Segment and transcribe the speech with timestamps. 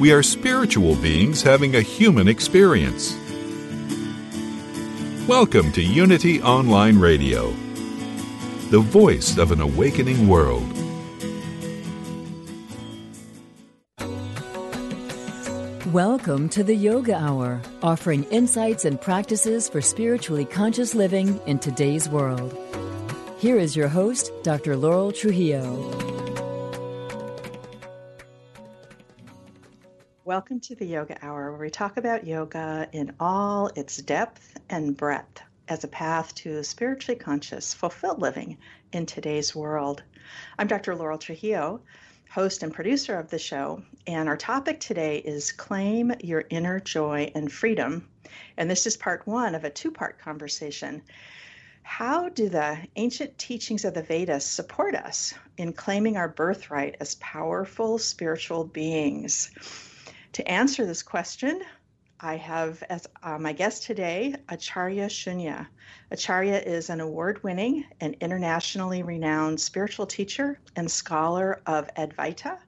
[0.00, 3.16] We are spiritual beings having a human experience.
[5.28, 7.50] Welcome to Unity Online Radio,
[8.70, 10.66] the voice of an awakening world.
[15.92, 22.08] Welcome to the Yoga Hour, offering insights and practices for spiritually conscious living in today's
[22.08, 22.52] world.
[23.38, 24.76] Here is your host, Dr.
[24.76, 26.33] Laurel Trujillo.
[30.26, 34.96] Welcome to the Yoga Hour, where we talk about yoga in all its depth and
[34.96, 38.56] breadth as a path to spiritually conscious, fulfilled living
[38.92, 40.02] in today's world.
[40.58, 40.96] I'm Dr.
[40.96, 41.82] Laurel Trujillo,
[42.30, 43.82] host and producer of the show.
[44.06, 48.08] And our topic today is Claim Your Inner Joy and Freedom.
[48.56, 51.02] And this is part one of a two part conversation.
[51.82, 57.16] How do the ancient teachings of the Vedas support us in claiming our birthright as
[57.16, 59.50] powerful spiritual beings?
[60.34, 61.62] To answer this question,
[62.18, 65.68] I have as uh, my guest today Acharya Shunya.
[66.10, 72.58] Acharya is an award winning and internationally renowned spiritual teacher and scholar of Advaita.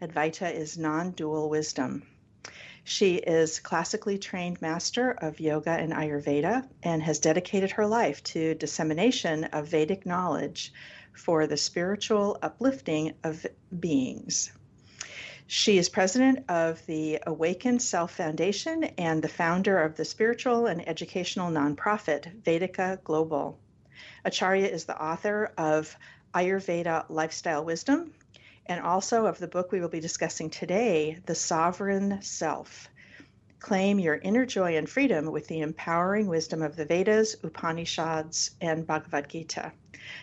[0.00, 2.04] Advaita is non dual wisdom.
[2.84, 8.54] She is classically trained master of yoga and Ayurveda and has dedicated her life to
[8.54, 10.72] dissemination of Vedic knowledge
[11.12, 13.44] for the spiritual uplifting of
[13.80, 14.52] beings.
[15.46, 20.88] She is president of the Awakened Self Foundation and the founder of the spiritual and
[20.88, 23.58] educational nonprofit Vedika Global.
[24.24, 25.94] Acharya is the author of
[26.34, 28.14] Ayurveda Lifestyle Wisdom
[28.64, 32.88] and also of the book we will be discussing today, The Sovereign Self.
[33.58, 38.86] Claim your inner joy and freedom with the empowering wisdom of the Vedas, Upanishads, and
[38.86, 39.72] Bhagavad Gita.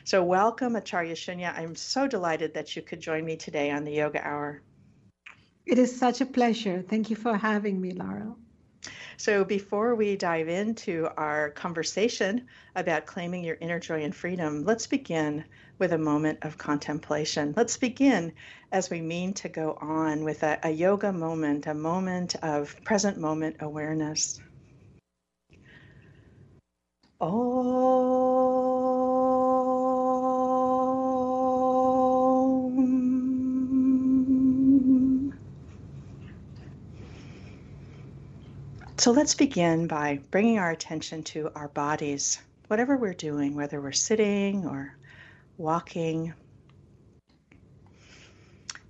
[0.03, 1.55] So, welcome, Acharya Shunya.
[1.55, 4.61] I'm so delighted that you could join me today on the Yoga Hour.
[5.65, 6.81] It is such a pleasure.
[6.81, 8.37] Thank you for having me, Laurel.
[9.17, 14.87] So, before we dive into our conversation about claiming your inner joy and freedom, let's
[14.87, 15.45] begin
[15.77, 17.53] with a moment of contemplation.
[17.55, 18.33] Let's begin
[18.71, 23.19] as we mean to go on with a, a yoga moment, a moment of present
[23.19, 24.39] moment awareness.
[27.19, 28.30] Oh.
[39.01, 43.93] So let's begin by bringing our attention to our bodies, whatever we're doing, whether we're
[43.93, 44.95] sitting or
[45.57, 46.35] walking.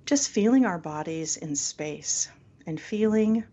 [0.06, 2.28] Just feeling our bodies in space
[2.68, 3.46] and feeling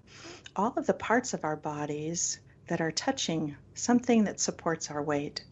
[0.57, 5.45] all of the parts of our bodies that are touching something that supports our weight.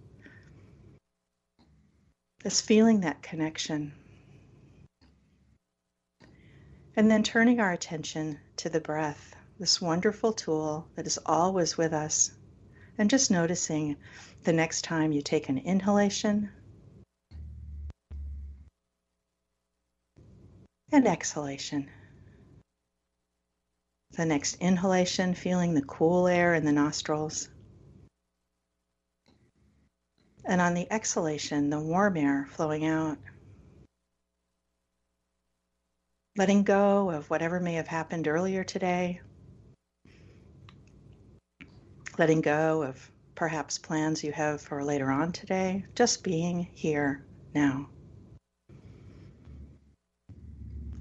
[2.43, 3.93] Just feeling that connection.
[6.97, 11.93] And then turning our attention to the breath this wonderful tool that is always with
[11.93, 12.31] us,
[12.99, 13.97] and just noticing
[14.45, 16.51] the next time you take an inhalation
[20.93, 21.89] and exhalation.
[24.13, 27.49] The next inhalation, feeling the cool air in the nostrils.
[30.45, 33.19] And on the exhalation, the warm air flowing out.
[36.37, 39.21] Letting go of whatever may have happened earlier today
[42.19, 47.89] letting go of perhaps plans you have for later on today, just being here now.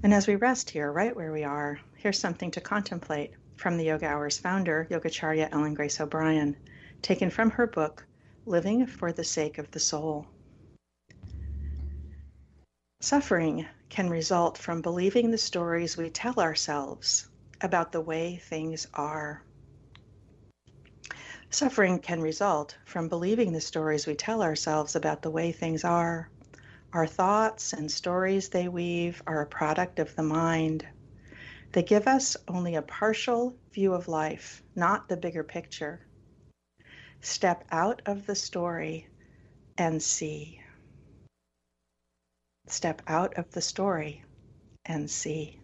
[0.02, 3.84] And as we rest here, right where we are, here's something to contemplate from the
[3.84, 6.56] Yoga Hour's founder, Yogacharya Ellen Grace O'Brien,
[7.00, 8.06] taken from her book,
[8.44, 10.26] Living for the Sake of the Soul.
[13.00, 17.28] Suffering can result from believing the stories we tell ourselves
[17.62, 19.42] about the way things are.
[21.50, 26.28] Suffering can result from believing the stories we tell ourselves about the way things are.
[26.92, 30.86] Our thoughts and stories they weave are a product of the mind.
[31.72, 36.00] They give us only a partial view of life, not the bigger picture.
[37.20, 39.08] Step out of the story
[39.78, 40.62] and see.
[42.66, 44.24] Step out of the story
[44.84, 45.60] and see.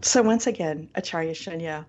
[0.01, 1.85] So, once again, Acharya Shunya,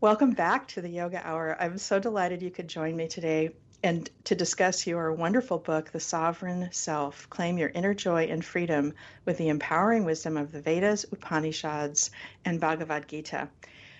[0.00, 1.56] welcome back to the Yoga Hour.
[1.58, 3.50] I'm so delighted you could join me today
[3.82, 8.92] and to discuss your wonderful book, The Sovereign Self Claim Your Inner Joy and Freedom
[9.24, 12.10] with the Empowering Wisdom of the Vedas, Upanishads,
[12.44, 13.48] and Bhagavad Gita.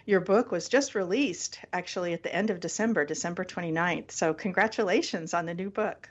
[0.07, 4.11] Your book was just released actually at the end of December, December 29th.
[4.11, 6.09] So, congratulations on the new book.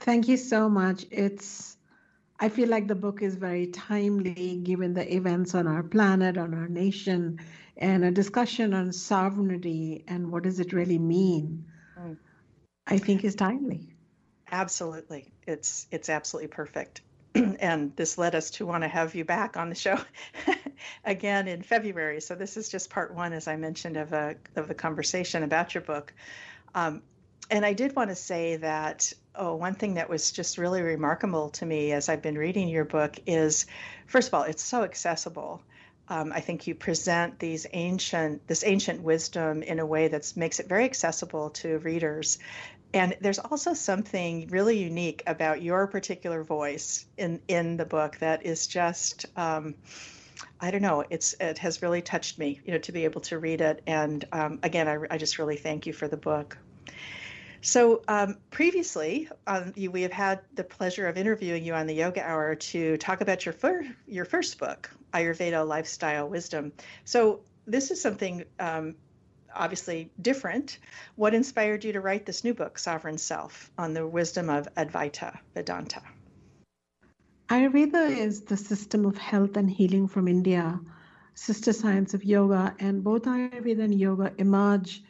[0.00, 1.04] Thank you so much.
[1.10, 1.76] It's
[2.38, 6.52] I feel like the book is very timely given the events on our planet, on
[6.52, 7.40] our nation,
[7.76, 11.64] and a discussion on sovereignty and what does it really mean.
[11.98, 12.16] Mm.
[12.86, 13.96] I think is timely.
[14.50, 15.32] Absolutely.
[15.46, 17.00] It's it's absolutely perfect.
[17.34, 19.98] and this led us to want to have you back on the show
[21.04, 22.20] again in February.
[22.20, 25.74] So this is just part one, as I mentioned, of a of a conversation about
[25.74, 26.12] your book.
[26.74, 27.02] Um,
[27.50, 31.50] and I did want to say that oh, one thing that was just really remarkable
[31.50, 33.66] to me as I've been reading your book is,
[34.06, 35.62] first of all, it's so accessible.
[36.08, 40.60] Um, I think you present these ancient this ancient wisdom in a way that makes
[40.60, 42.38] it very accessible to readers.
[42.94, 48.46] And there's also something really unique about your particular voice in in the book that
[48.46, 49.26] is just.
[49.36, 49.74] Um,
[50.60, 51.04] I don't know.
[51.10, 53.82] It's it has really touched me, you know, to be able to read it.
[53.86, 56.58] And um, again, I, I just really thank you for the book.
[57.60, 62.22] So um, previously, um, we have had the pleasure of interviewing you on the Yoga
[62.22, 66.72] Hour to talk about your fir- your first book, Ayurveda Lifestyle Wisdom.
[67.04, 68.94] So this is something um,
[69.54, 70.78] obviously different.
[71.16, 75.38] What inspired you to write this new book, Sovereign Self, on the wisdom of Advaita
[75.54, 76.02] Vedanta?
[77.48, 80.80] Ayurveda is the system of health and healing from India,
[81.34, 85.04] sister science of yoga, and both Ayurveda and yoga emerge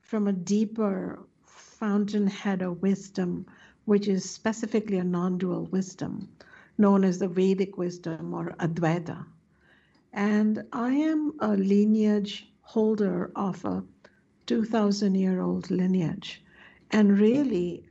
[0.00, 3.44] from a deeper fountainhead of wisdom,
[3.84, 6.30] which is specifically a non dual wisdom,
[6.78, 9.26] known as the Vedic wisdom or Advaita.
[10.14, 13.84] And I am a lineage holder of a
[14.46, 16.42] 2,000 year old lineage.
[16.90, 17.84] And really,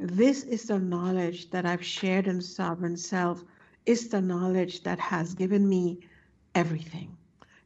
[0.00, 3.44] this is the knowledge that I've shared in Sovereign Self,
[3.86, 6.00] is the knowledge that has given me
[6.54, 7.16] everything.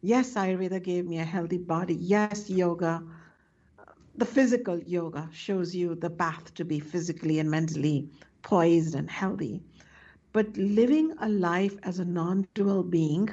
[0.03, 1.95] Yes, Ayurveda gave me a healthy body.
[1.95, 3.03] Yes, yoga
[4.17, 8.11] the physical yoga shows you the path to be physically and mentally
[8.43, 9.63] poised and healthy.
[10.33, 13.31] But living a life as a non dual being,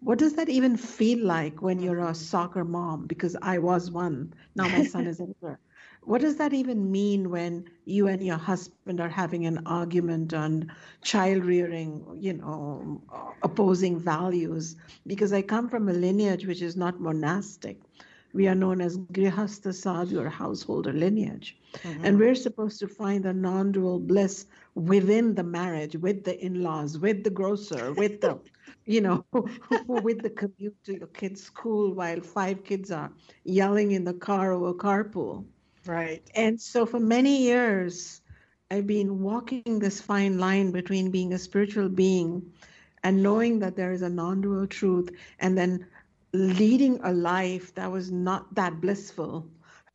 [0.00, 3.06] what does that even feel like when you're a soccer mom?
[3.06, 4.34] Because I was one.
[4.54, 5.58] Now my son is older.
[6.04, 10.72] What does that even mean when you and your husband are having an argument on
[11.02, 13.00] child rearing, you know,
[13.42, 14.76] opposing values?
[15.06, 17.78] Because I come from a lineage which is not monastic
[18.32, 21.56] we are known as Grihastha Sadhu or householder lineage.
[21.74, 22.04] Mm-hmm.
[22.04, 26.62] And we're supposed to find the non dual bliss within the marriage, with the in
[26.62, 28.38] laws, with the grocer, with the,
[28.86, 29.24] you know,
[29.86, 33.12] with the commute to your kid's school while five kids are
[33.44, 35.44] yelling in the car over carpool.
[35.86, 36.22] Right.
[36.34, 38.20] And so for many years,
[38.70, 42.52] I've been walking this fine line between being a spiritual being
[43.02, 45.86] and knowing that there is a non dual truth and then
[46.32, 49.46] leading a life that was not that blissful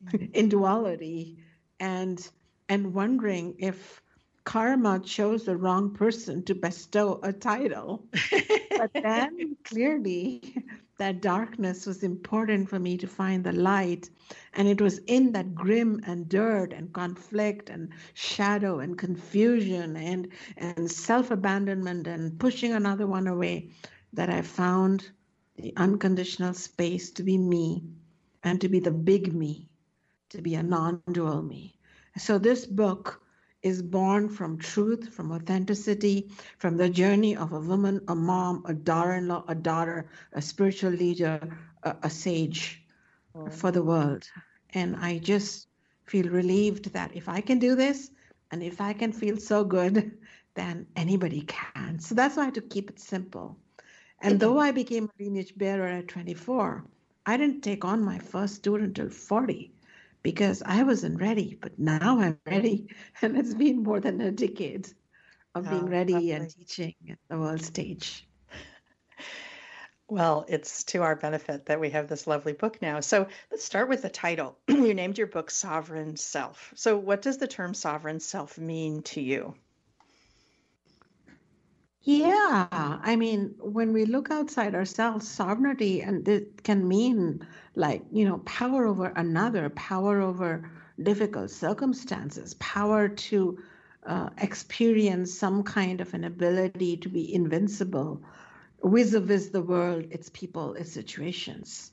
[0.04, 0.26] mm-hmm.
[0.32, 1.38] in duality
[1.80, 2.30] and
[2.68, 4.02] and wondering if
[4.44, 8.04] karma chose the wrong person to bestow a title
[8.76, 10.54] but then clearly
[10.98, 14.10] that darkness was important for me to find the light
[14.54, 20.28] and it was in that grim and dirt and conflict and shadow and confusion and
[20.56, 23.70] and self-abandonment and pushing another one away
[24.12, 25.10] that i found
[25.58, 27.84] the unconditional space to be me
[28.44, 29.68] and to be the big me,
[30.30, 31.74] to be a non dual me.
[32.16, 33.22] So, this book
[33.62, 38.74] is born from truth, from authenticity, from the journey of a woman, a mom, a
[38.74, 41.40] daughter in law, a daughter, a spiritual leader,
[41.82, 42.84] a, a sage
[43.50, 44.28] for the world.
[44.74, 45.68] And I just
[46.04, 48.10] feel relieved that if I can do this
[48.50, 50.18] and if I can feel so good,
[50.54, 51.98] then anybody can.
[52.00, 53.56] So that's why I had to keep it simple.
[54.20, 54.38] And mm-hmm.
[54.38, 56.84] though I became a lineage bearer at 24,
[57.26, 59.72] I didn't take on my first student until 40
[60.22, 61.58] because I wasn't ready.
[61.60, 62.88] But now I'm ready.
[63.22, 64.88] And it's been more than a decade
[65.54, 66.30] of being oh, ready lovely.
[66.32, 68.26] and teaching at the world stage.
[70.10, 73.00] Well, it's to our benefit that we have this lovely book now.
[73.00, 74.56] So let's start with the title.
[74.68, 76.72] you named your book Sovereign Self.
[76.76, 79.54] So, what does the term sovereign self mean to you?
[82.08, 88.24] Yeah, I mean, when we look outside ourselves, sovereignty and it can mean like, you
[88.26, 90.70] know, power over another, power over
[91.02, 93.58] difficult circumstances, power to
[94.06, 98.22] uh, experience some kind of an ability to be invincible
[98.82, 101.92] vis a vis the world, its people, its situations.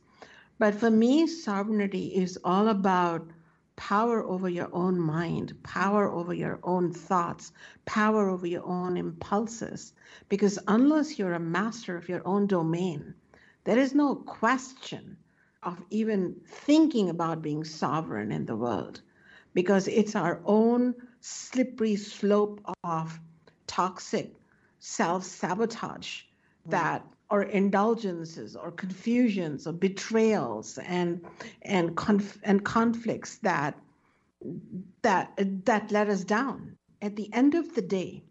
[0.60, 3.30] But for me, sovereignty is all about
[3.76, 7.52] power over your own mind, power over your own thoughts,
[7.86, 9.94] power over your own impulses.
[10.30, 13.14] Because unless you're a master of your own domain,
[13.64, 15.18] there is no question
[15.64, 19.02] of even thinking about being sovereign in the world.
[19.54, 23.20] Because it's our own slippery slope of
[23.68, 24.34] toxic
[24.80, 26.22] self sabotage
[26.68, 31.26] that or indulgences or confusions or betrayals and
[31.64, 33.80] and conf- and conflicts that
[35.02, 35.34] that
[35.66, 38.24] that let us down at the end of the day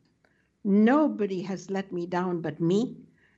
[0.62, 2.96] nobody has let me down but me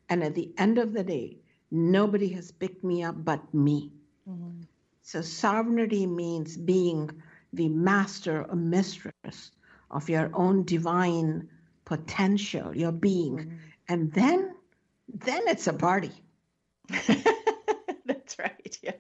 [0.09, 1.37] and at the end of the day
[1.71, 3.93] nobody has picked me up but me
[4.29, 4.61] mm-hmm.
[5.03, 7.11] so sovereignty means being
[7.53, 9.53] the master or mistress
[9.91, 11.49] of your own divine
[11.85, 13.57] potential your being mm-hmm.
[13.89, 14.56] and then
[15.09, 16.13] then it's a party.
[16.89, 18.79] That's right.
[18.83, 18.93] Yeah.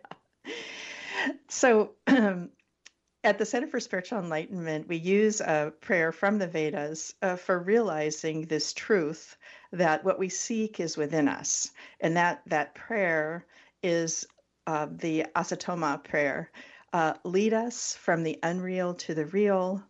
[1.48, 2.50] So, um,
[3.25, 7.58] at the Center for Spiritual Enlightenment, we use a prayer from the Vedas uh, for
[7.58, 9.36] realizing this truth
[9.72, 11.70] that what we seek is within us,
[12.00, 13.44] and that that prayer
[13.82, 14.26] is
[14.66, 16.50] uh, the Asatoma prayer.
[16.92, 19.82] Uh, lead us from the unreal to the real.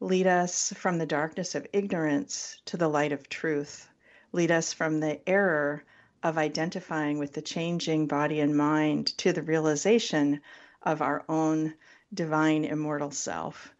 [0.00, 3.87] Lead us from the darkness of ignorance to the light of truth
[4.32, 5.82] lead us from the error
[6.22, 10.40] of identifying with the changing body and mind to the realization
[10.82, 11.74] of our own
[12.12, 13.72] divine immortal self.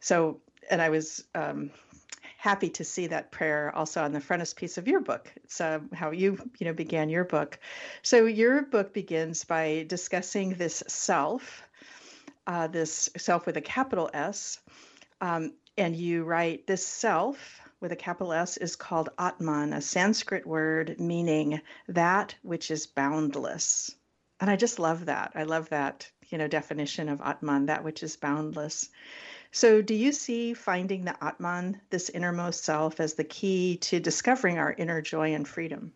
[0.00, 0.40] So,
[0.70, 1.70] and I was um,
[2.38, 5.32] happy to see that prayer also on the frontispiece of your book.
[5.44, 7.58] It's uh, how you, you know, began your book.
[8.02, 11.62] So your book begins by discussing this self,
[12.46, 14.58] uh, this self with a capital S,
[15.20, 20.46] um, and you write this self with a capital S is called Atman, a Sanskrit
[20.46, 23.94] word meaning that which is boundless.
[24.40, 25.32] And I just love that.
[25.34, 28.88] I love that, you know, definition of Atman, that which is boundless.
[29.50, 34.58] So, do you see finding the Atman, this innermost self, as the key to discovering
[34.58, 35.92] our inner joy and freedom?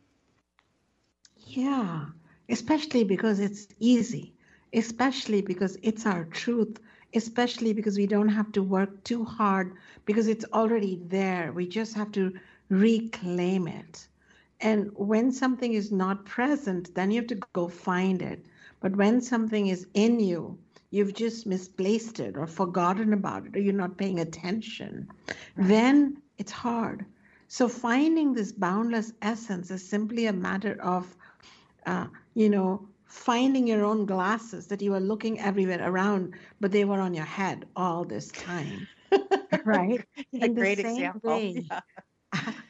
[1.39, 2.07] Yeah,
[2.49, 4.35] especially because it's easy,
[4.73, 6.81] especially because it's our truth,
[7.17, 11.53] especially because we don't have to work too hard because it's already there.
[11.53, 12.33] We just have to
[12.69, 14.09] reclaim it.
[14.61, 18.47] And when something is not present, then you have to go find it.
[18.81, 20.59] But when something is in you,
[20.91, 25.09] you've just misplaced it or forgotten about it or you're not paying attention,
[25.57, 27.05] then it's hard.
[27.49, 31.17] So finding this boundless essence is simply a matter of,
[31.87, 36.85] uh, you know, finding your own glasses that you were looking everywhere around, but they
[36.85, 38.87] were on your head all this time.
[39.65, 40.05] right?
[40.41, 41.31] A great example.
[41.31, 41.81] Way, yeah.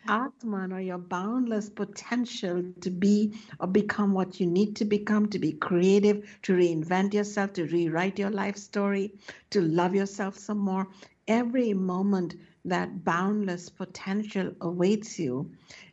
[0.08, 5.38] Atman or your boundless potential to be or become what you need to become, to
[5.38, 9.14] be creative, to reinvent yourself, to rewrite your life story,
[9.50, 10.86] to love yourself some more.
[11.26, 15.50] Every moment that boundless potential awaits you.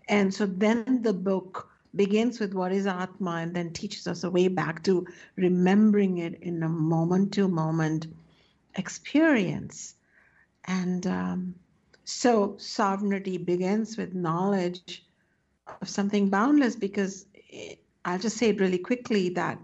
[0.08, 4.30] And so then the book begins with what is Atma and then teaches us a
[4.30, 8.08] way back to remembering it in a moment to moment
[8.76, 9.96] experience.
[10.66, 11.56] And um,
[12.04, 15.06] so sovereignty begins with knowledge
[15.82, 19.60] of something boundless because it, I'll just say it really quickly that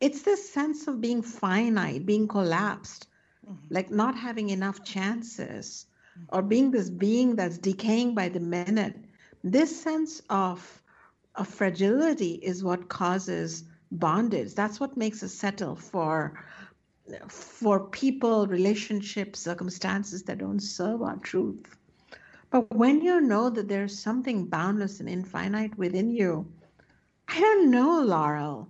[0.00, 3.06] it's this sense of being finite, being collapsed,
[3.46, 3.74] mm-hmm.
[3.74, 5.86] like not having enough chances,
[6.18, 6.36] mm-hmm.
[6.36, 8.96] or being this being that's decaying by the minute.
[9.44, 10.79] This sense of,
[11.34, 14.54] of fragility is what causes bondage.
[14.54, 16.44] That's what makes us settle for
[17.28, 21.76] for people, relationships, circumstances that don't serve our truth.
[22.50, 26.46] But when you know that there's something boundless and infinite within you,
[27.28, 28.68] I don't know, Laurel,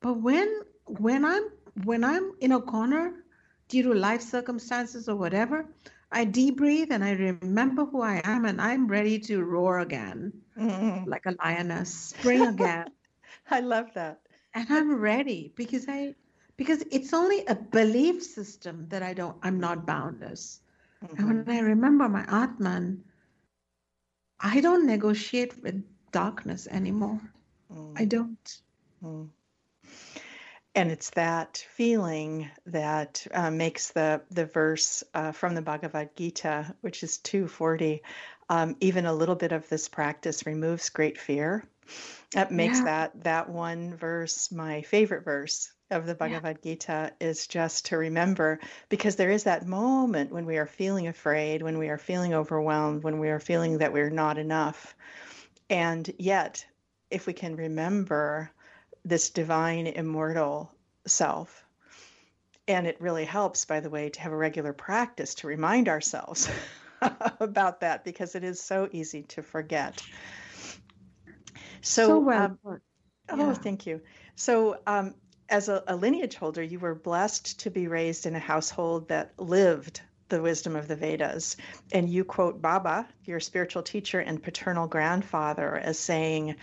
[0.00, 1.50] but when when I'm
[1.84, 3.24] when I'm in a corner
[3.68, 5.66] due to life circumstances or whatever,
[6.12, 11.08] I breathe and I remember who I am and I'm ready to roar again, mm-hmm.
[11.08, 12.86] like a lioness, spring again.
[13.50, 14.20] I love that.
[14.54, 16.14] And I'm ready because I
[16.56, 20.60] because it's only a belief system that I don't, I'm not boundless.
[21.04, 21.16] Mm-hmm.
[21.18, 21.50] And when mm-hmm.
[21.50, 23.04] I remember my Atman,
[24.40, 25.82] I don't negotiate with
[26.12, 27.20] darkness anymore.
[27.72, 27.92] Mm.
[27.96, 28.62] I don't.
[29.02, 29.28] Mm.
[30.76, 36.74] And it's that feeling that uh, makes the the verse uh, from the Bhagavad Gita,
[36.82, 38.02] which is 240,
[38.50, 41.64] um, even a little bit of this practice removes great fear.
[42.32, 42.84] That makes yeah.
[42.84, 46.72] that that one verse my favorite verse of the Bhagavad yeah.
[46.72, 48.58] Gita is just to remember
[48.90, 53.02] because there is that moment when we are feeling afraid, when we are feeling overwhelmed,
[53.02, 54.94] when we are feeling that we're not enough.
[55.70, 56.66] And yet,
[57.10, 58.50] if we can remember
[59.06, 60.70] this divine immortal
[61.06, 61.64] self,
[62.68, 66.50] and it really helps, by the way, to have a regular practice to remind ourselves
[67.40, 70.02] about that because it is so easy to forget.
[71.80, 72.58] So, so well
[73.28, 74.00] um, oh, thank you.
[74.34, 75.14] So, um,
[75.48, 79.32] as a, a lineage holder, you were blessed to be raised in a household that
[79.38, 81.56] lived the wisdom of the Vedas.
[81.92, 86.56] And you quote Baba, your spiritual teacher and paternal grandfather, as saying,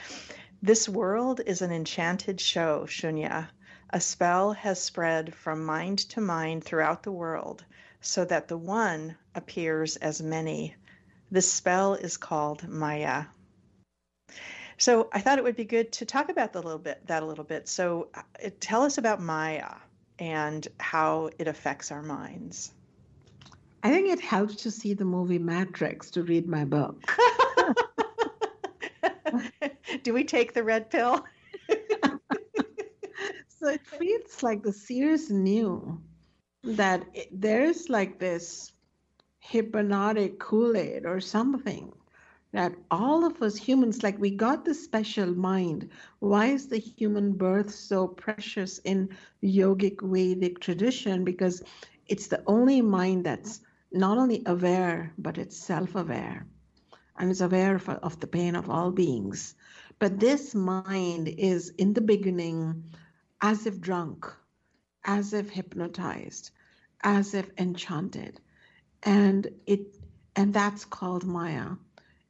[0.63, 3.49] This world is an enchanted show, Shunya.
[3.89, 7.65] A spell has spread from mind to mind throughout the world,
[7.99, 10.73] so that the one appears as many.
[11.29, 13.25] This spell is called Maya.
[14.77, 17.25] So I thought it would be good to talk about the little bit that a
[17.25, 17.67] little bit.
[17.67, 18.21] So uh,
[18.61, 19.75] tell us about Maya
[20.17, 22.71] and how it affects our minds.
[23.83, 27.03] I think it helps to see the movie Matrix to read my book.
[30.03, 31.23] Do we take the red pill?
[33.47, 36.01] so it feels like the seers knew
[36.63, 38.71] that it, there's like this
[39.39, 41.91] hypnotic Kool Aid or something
[42.53, 45.89] that all of us humans, like we got this special mind.
[46.19, 49.09] Why is the human birth so precious in
[49.43, 51.23] yogic Vedic tradition?
[51.23, 51.63] Because
[52.07, 53.61] it's the only mind that's
[53.91, 56.45] not only aware, but it's self aware
[57.17, 59.55] and is aware of, of the pain of all beings.
[59.99, 62.83] But this mind is in the beginning
[63.41, 64.25] as if drunk,
[65.05, 66.51] as if hypnotized,
[67.01, 68.39] as if enchanted.
[69.03, 69.95] And it
[70.35, 71.75] and that's called Maya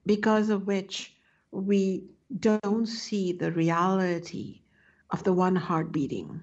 [0.05, 1.15] because of which
[1.51, 2.03] we
[2.39, 4.61] don't see the reality
[5.09, 6.41] of the one heart beating,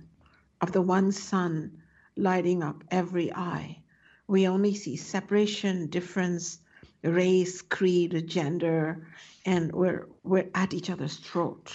[0.61, 1.83] of the one sun
[2.17, 3.83] lighting up every eye.
[4.27, 6.60] We only see separation, difference,
[7.03, 9.07] race, creed, gender,
[9.47, 11.75] and we're we're at each other's throat.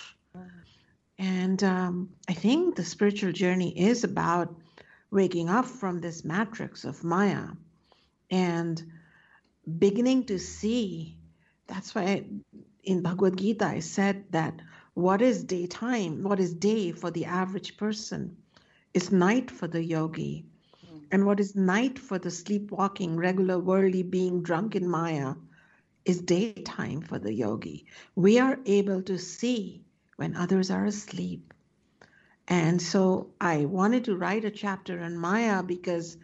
[1.18, 4.54] And um, I think the spiritual journey is about
[5.12, 7.48] waking up from this matrix of Maya
[8.30, 8.84] and
[9.80, 11.18] beginning to see
[11.68, 12.26] that's why
[12.84, 14.62] in Bhagavad Gita I said that
[14.94, 18.38] what is daytime, what is day for the average person,
[18.94, 20.46] is night for the yogi.
[21.16, 25.36] And what is night for the sleepwalking, regular worldly being drunk in Maya
[26.04, 27.86] is daytime for the yogi.
[28.16, 29.86] We are able to see
[30.18, 31.54] when others are asleep.
[32.50, 36.18] And so I wanted to write a chapter on Maya because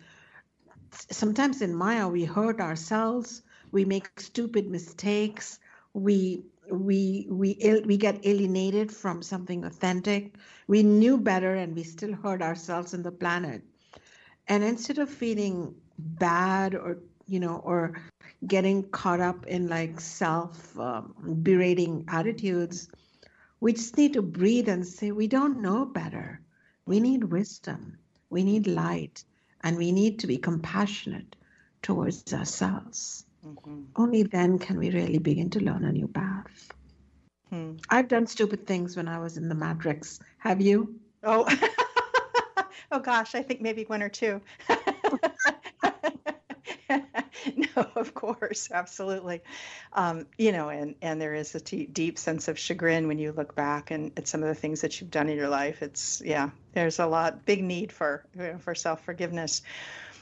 [0.92, 5.58] sometimes in Maya we hurt ourselves, we make stupid mistakes
[5.94, 10.36] we we we we get alienated from something authentic
[10.68, 13.62] we knew better and we still hurt ourselves and the planet
[14.52, 17.94] and instead of feeling bad or you know or
[18.48, 22.90] getting caught up in like self um, berating attitudes
[23.62, 26.42] we just need to breathe and say we don't know better
[26.86, 27.98] we need wisdom
[28.30, 29.24] we need light
[29.62, 31.36] and we need to be compassionate
[31.82, 33.82] towards ourselves Mm-hmm.
[33.96, 36.72] Only then can we really begin to learn a new path.
[37.50, 37.74] Hmm.
[37.90, 40.20] I've done stupid things when I was in the Matrix.
[40.40, 41.00] Have you?
[41.24, 41.46] Oh,
[42.92, 44.42] oh gosh, I think maybe one or two.
[46.90, 49.42] no, of course, absolutely.
[49.94, 53.32] Um, you know, and and there is a t- deep sense of chagrin when you
[53.32, 55.82] look back and at some of the things that you've done in your life.
[55.82, 59.62] It's yeah, there's a lot big need for you know, for self forgiveness.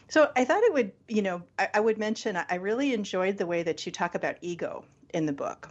[0.10, 3.46] So I thought it would, you know, I, I, would mention I really enjoyed the
[3.46, 5.70] way that you talk about ego in the book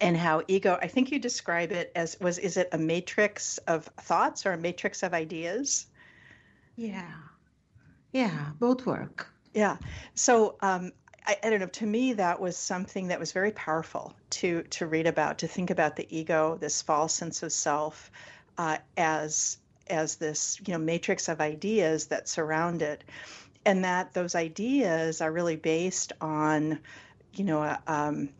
[0.00, 3.84] and how ego, I think you describe it as was is it a matrix of
[4.00, 5.86] thoughts or a matrix of ideas?
[6.80, 7.12] Yeah.
[8.10, 9.28] Yeah, both work.
[9.52, 9.76] Yeah.
[10.14, 10.92] So um,
[11.26, 11.66] I, I, don't know.
[11.66, 15.68] To me, that was something that was very powerful to to read about, to think
[15.68, 18.10] about the ego, this false sense of self,
[18.56, 23.04] uh, as as this you know matrix of ideas that surround it
[23.66, 26.78] and that those ideas are really based on,
[27.34, 28.30] you know, uh, um,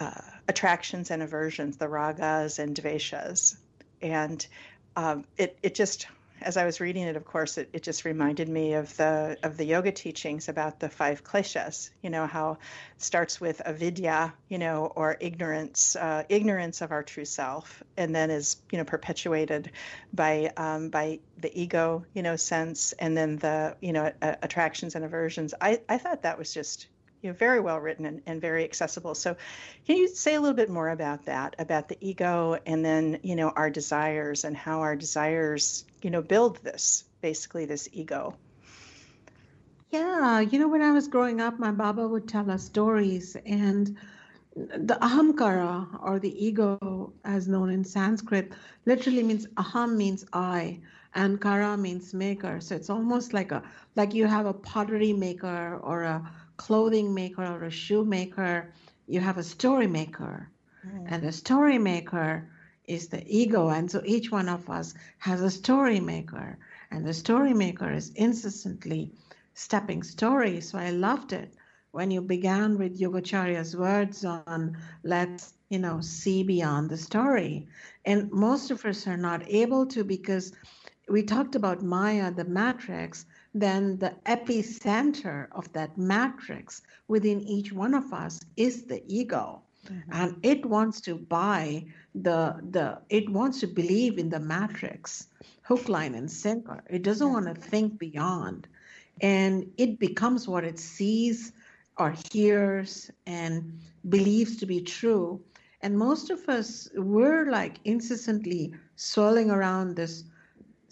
[0.00, 3.56] uh, attractions and aversions, the ragas and dveshas,
[4.00, 4.48] and
[4.96, 6.08] um, it it just
[6.42, 9.56] as I was reading it, of course, it, it just reminded me of the of
[9.56, 11.90] the yoga teachings about the five kleshas.
[12.02, 17.02] You know how it starts with avidya, you know, or ignorance, uh, ignorance of our
[17.02, 19.70] true self, and then is you know perpetuated
[20.12, 25.04] by um, by the ego, you know, sense, and then the you know attractions and
[25.04, 25.54] aversions.
[25.60, 26.86] I I thought that was just
[27.22, 29.14] you know, very well written and, and very accessible.
[29.14, 29.36] So,
[29.86, 33.36] can you say a little bit more about that, about the ego, and then you
[33.36, 38.36] know our desires and how our desires, you know, build this basically this ego.
[39.90, 43.96] Yeah, you know, when I was growing up, my Baba would tell us stories, and
[44.56, 48.52] the ahamkara or the ego as known in sanskrit
[48.84, 50.78] literally means aham means i
[51.14, 53.62] and kara means maker so it's almost like a
[53.96, 58.72] like you have a pottery maker or a clothing maker or a shoemaker,
[59.06, 60.50] you have a story maker
[60.86, 61.04] mm.
[61.06, 62.50] and the story maker
[62.84, 66.58] is the ego and so each one of us has a story maker
[66.90, 69.12] and the story maker is incessantly
[69.54, 71.54] stepping stories so i loved it
[71.92, 77.68] when you began with Yogacharya's words on let's, you know, see beyond the story.
[78.06, 80.52] And most of us are not able to because
[81.08, 87.94] we talked about Maya, the matrix, then the epicenter of that matrix within each one
[87.94, 89.62] of us is the ego.
[89.86, 90.10] Mm-hmm.
[90.12, 91.84] And it wants to buy
[92.14, 95.26] the the it wants to believe in the matrix,
[95.62, 96.82] hook, line, and sinker.
[96.88, 98.68] It doesn't want to think beyond.
[99.20, 101.52] And it becomes what it sees
[101.98, 105.40] or hears and believes to be true.
[105.82, 110.24] And most of us, we're like incessantly swirling around this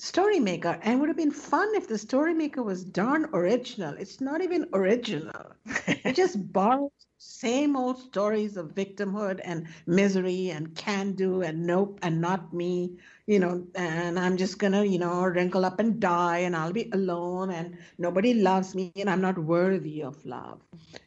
[0.00, 0.78] story maker.
[0.82, 3.94] And would have been fun if the story maker was darn original.
[3.98, 5.52] It's not even original.
[5.86, 11.98] it just borrows same old stories of victimhood and misery and can do and nope
[12.02, 16.38] and not me you know, and I'm just gonna, you know, wrinkle up and die
[16.38, 20.60] and I'll be alone and nobody loves me and I'm not worthy of love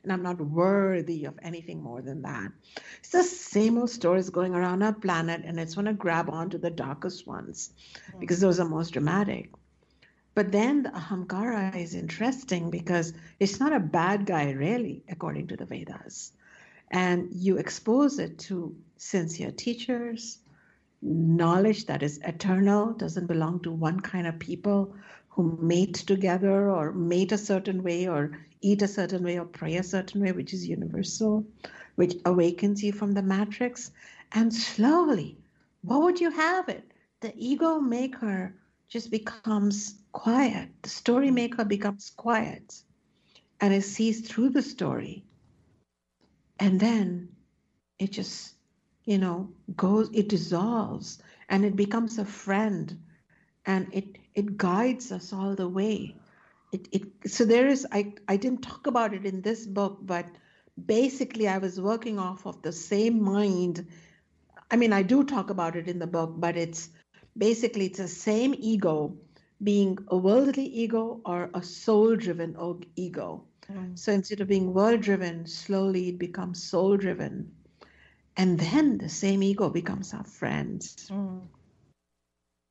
[0.04, 2.52] and I'm not worthy of anything more than that.
[3.00, 6.72] It's the same old stories going around our planet and it's gonna grab onto the
[6.72, 7.72] darkest ones
[8.20, 9.52] because those are most dramatic.
[10.36, 15.58] But then the ahamkara is interesting because it's not a bad guy, really, according to
[15.58, 16.32] the Vedas.
[16.90, 20.40] And you expose it to sincere teachers,
[21.02, 24.96] knowledge that is eternal, doesn't belong to one kind of people
[25.30, 29.76] who mate together or mate a certain way or eat a certain way or pray
[29.76, 31.46] a certain way, which is universal,
[31.96, 33.92] which awakens you from the matrix.
[34.32, 35.38] And slowly,
[35.82, 36.90] what would you have it?
[37.22, 38.54] The ego maker
[38.94, 40.70] just becomes quiet.
[40.84, 42.76] The story maker becomes quiet
[43.60, 45.24] and it sees through the story.
[46.60, 47.30] And then
[47.98, 48.54] it just
[49.06, 51.18] you know goes it dissolves
[51.50, 53.00] and it becomes a friend
[53.66, 56.16] and it it guides us all the way
[56.72, 60.26] it, it so there is i i didn't talk about it in this book but
[60.86, 63.86] basically i was working off of the same mind
[64.72, 66.90] i mean i do talk about it in the book but it's
[67.38, 69.16] basically it's the same ego
[69.62, 72.56] being a worldly ego or a soul driven
[72.96, 73.98] ego mm.
[73.98, 77.52] so instead of being world driven slowly it becomes soul driven
[78.36, 81.08] and then the same ego becomes our friends.
[81.12, 81.42] Mm.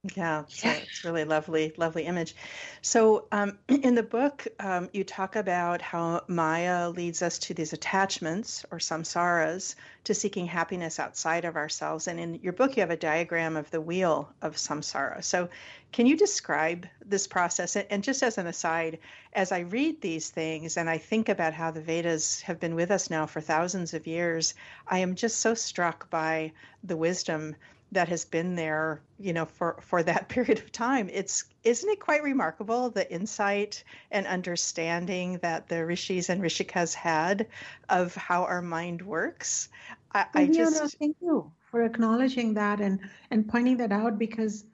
[0.03, 0.75] Yeah, so yeah.
[0.83, 2.35] it's really lovely, lovely image.
[2.83, 7.73] So, um, in the book, um, you talk about how Maya leads us to these
[7.73, 12.09] attachments or samsaras to seeking happiness outside of ourselves.
[12.09, 15.23] And in your book, you have a diagram of the wheel of samsara.
[15.23, 15.49] So,
[15.93, 17.77] can you describe this process?
[17.77, 18.99] And just as an aside,
[19.33, 22.91] as I read these things and I think about how the Vedas have been with
[22.91, 24.55] us now for thousands of years,
[24.87, 27.55] I am just so struck by the wisdom
[27.93, 31.09] that has been there, you know, for for that period of time.
[31.13, 37.47] It's isn't it quite remarkable the insight and understanding that the rishis and rishikas had
[37.89, 39.69] of how our mind works?
[40.15, 43.01] I, I just no, thank you for acknowledging that and
[43.31, 44.65] and pointing that out because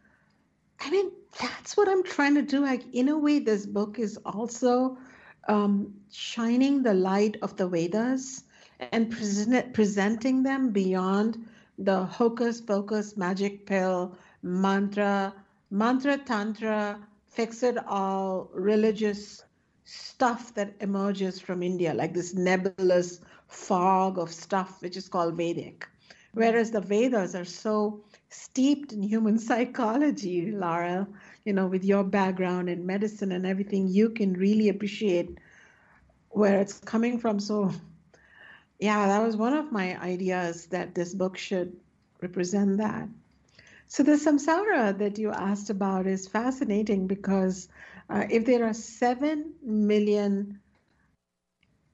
[0.81, 2.61] I mean that's what I'm trying to do.
[2.61, 4.96] Like in a way, this book is also
[5.48, 8.44] um, shining the light of the Vedas
[8.78, 11.48] and present, presenting them beyond
[11.79, 15.35] the hocus pocus magic pill mantra,
[15.71, 19.45] mantra tantra, fix it all religious
[19.85, 25.87] stuff that emerges from India, like this nebulous fog of stuff which is called Vedic.
[26.33, 31.07] Whereas the Vedas are so steeped in human psychology, Lara,
[31.45, 35.38] you know, with your background in medicine and everything, you can really appreciate
[36.31, 37.41] where it's coming from.
[37.41, 37.73] So
[38.79, 41.77] yeah, that was one of my ideas that this book should
[42.21, 43.09] represent that.
[43.87, 47.69] So the samsara that you asked about is fascinating because
[48.11, 50.61] uh, if there are 7 million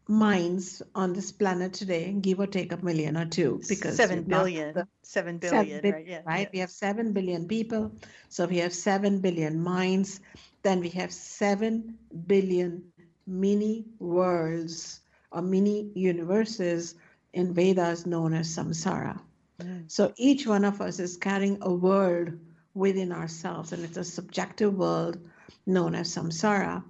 [0.08, 4.74] minds on this planet today, give or take a million or two, because 7 billion,
[4.74, 6.06] the, 7 billion, 7 billion, right?
[6.06, 6.40] Yeah, right?
[6.40, 6.48] Yeah.
[6.52, 7.92] We have 7 billion people.
[8.28, 10.20] So if we have 7 billion minds.
[10.64, 12.84] Then we have 7 billion
[13.26, 15.00] mini worlds
[15.34, 16.94] or mini universes
[17.32, 19.20] in Vedas known as samsara.
[19.60, 19.90] Mm.
[19.90, 22.38] So each one of us is carrying a world
[22.74, 25.18] within ourselves, and it's a subjective world
[25.66, 26.82] known as samsara.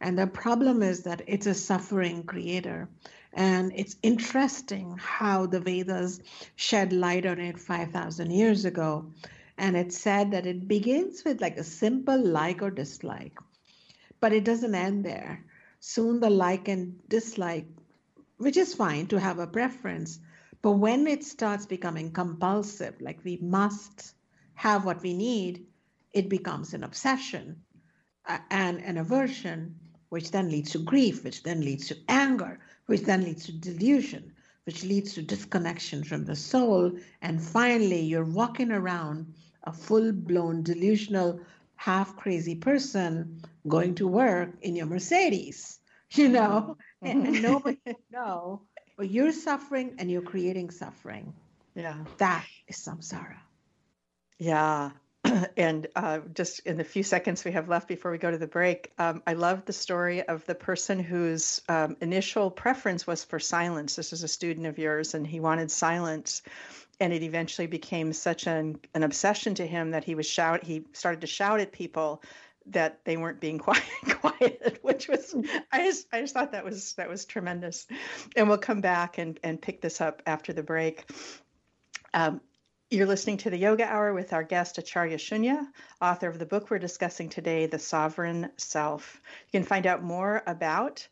[0.00, 2.88] And the problem is that it's a suffering creator.
[3.32, 6.20] And it's interesting how the Vedas
[6.56, 9.10] shed light on it 5,000 years ago.
[9.56, 13.38] And it said that it begins with like a simple like or dislike,
[14.20, 15.44] but it doesn't end there.
[15.80, 17.66] Soon the like and dislike,
[18.38, 20.18] which is fine to have a preference,
[20.62, 24.14] but when it starts becoming compulsive, like we must
[24.54, 25.66] have what we need,
[26.12, 27.62] it becomes an obsession
[28.50, 33.24] and an aversion, which then leads to grief, which then leads to anger, which then
[33.24, 34.32] leads to delusion,
[34.64, 36.92] which leads to disconnection from the soul.
[37.20, 41.40] And finally, you're walking around a full blown delusional,
[41.76, 45.80] half crazy person going to work in your Mercedes,
[46.18, 47.78] you know, and, and nobody
[48.12, 48.62] know,
[48.96, 51.34] but you're suffering and you're creating suffering.
[51.74, 51.96] Yeah.
[52.18, 53.38] That is samsara.
[54.38, 54.90] Yeah.
[55.56, 58.46] and uh, just in the few seconds we have left before we go to the
[58.46, 63.40] break, um, I love the story of the person whose um, initial preference was for
[63.40, 63.96] silence.
[63.96, 66.42] This is a student of yours, and he wanted silence.
[67.00, 70.62] And it eventually became such an, an obsession to him that he was shout.
[70.62, 72.22] He started to shout at people
[72.66, 73.84] that they weren't being quiet,
[74.20, 75.34] quiet, which was
[75.72, 77.86] I just I just thought that was that was tremendous.
[78.36, 81.04] And we'll come back and and pick this up after the break.
[82.12, 82.40] Um,
[82.90, 85.66] you're listening to the Yoga Hour with our guest Acharya Shunya,
[86.00, 89.20] author of the book we're discussing today, The Sovereign Self.
[89.50, 91.06] You can find out more about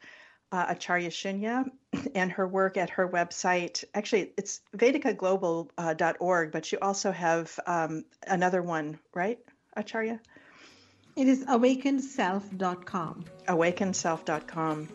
[0.52, 1.68] uh, Acharya Shunya
[2.14, 3.84] and her work at her website.
[3.94, 9.38] Actually, it's vedikaglobal.org, uh, but you also have um, another one, right,
[9.74, 10.20] Acharya?
[11.14, 13.24] It is awakenself.com.
[13.46, 14.88] Awakenself.com.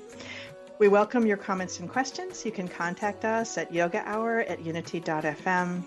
[0.79, 2.43] We welcome your comments and questions.
[2.43, 5.83] You can contact us at yogahour at unity.fm.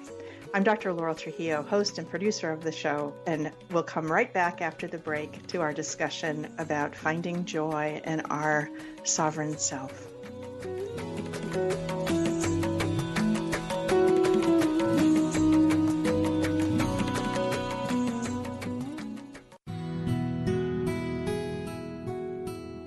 [0.54, 0.92] I'm Dr.
[0.92, 4.98] Laurel Trujillo, host and producer of the show, and we'll come right back after the
[4.98, 8.70] break to our discussion about finding joy in our
[9.02, 10.06] sovereign self.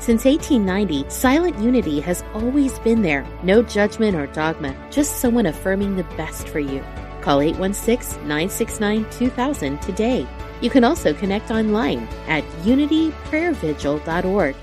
[0.00, 3.24] Since 1890, Silent Unity has always been there.
[3.42, 6.82] No judgment or dogma, just someone affirming the best for you.
[7.20, 10.26] Call 816 969 2000 today
[10.60, 14.56] you can also connect online at unityprayervigil.org.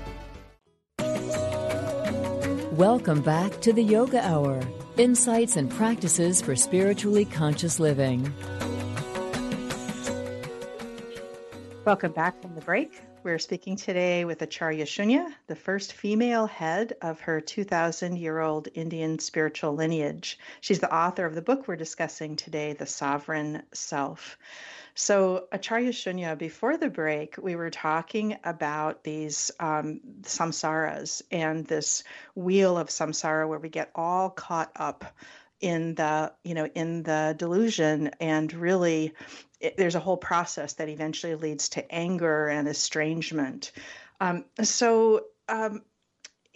[2.72, 4.60] Welcome back to the Yoga Hour
[4.96, 8.32] insights and practices for spiritually conscious living.
[11.84, 13.00] Welcome back from the break.
[13.24, 18.68] We're speaking today with Acharya Shunya, the first female head of her 2,000 year old
[18.74, 20.38] Indian spiritual lineage.
[20.60, 24.38] She's the author of the book we're discussing today, The Sovereign Self.
[24.94, 32.04] So, Acharya Shunya, before the break, we were talking about these um, samsaras and this
[32.36, 35.04] wheel of samsara where we get all caught up
[35.60, 39.12] in the you know in the delusion and really
[39.60, 43.72] it, there's a whole process that eventually leads to anger and estrangement
[44.20, 45.82] um, so um,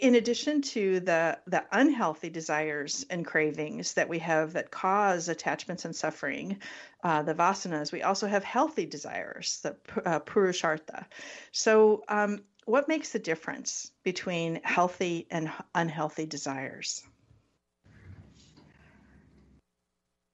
[0.03, 5.85] in addition to the the unhealthy desires and cravings that we have that cause attachments
[5.85, 6.59] and suffering,
[7.05, 11.05] uh, the vasanas, we also have healthy desires, the uh, purushartha.
[11.53, 17.05] So, um, what makes the difference between healthy and unhealthy desires?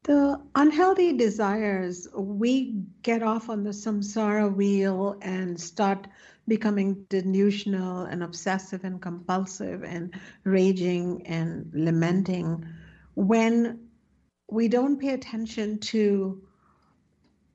[0.08, 6.06] The unhealthy desires, we get off on the samsara wheel and start
[6.46, 12.64] becoming delusional and obsessive and compulsive and raging and lamenting
[13.16, 13.80] when
[14.50, 16.42] we don't pay attention to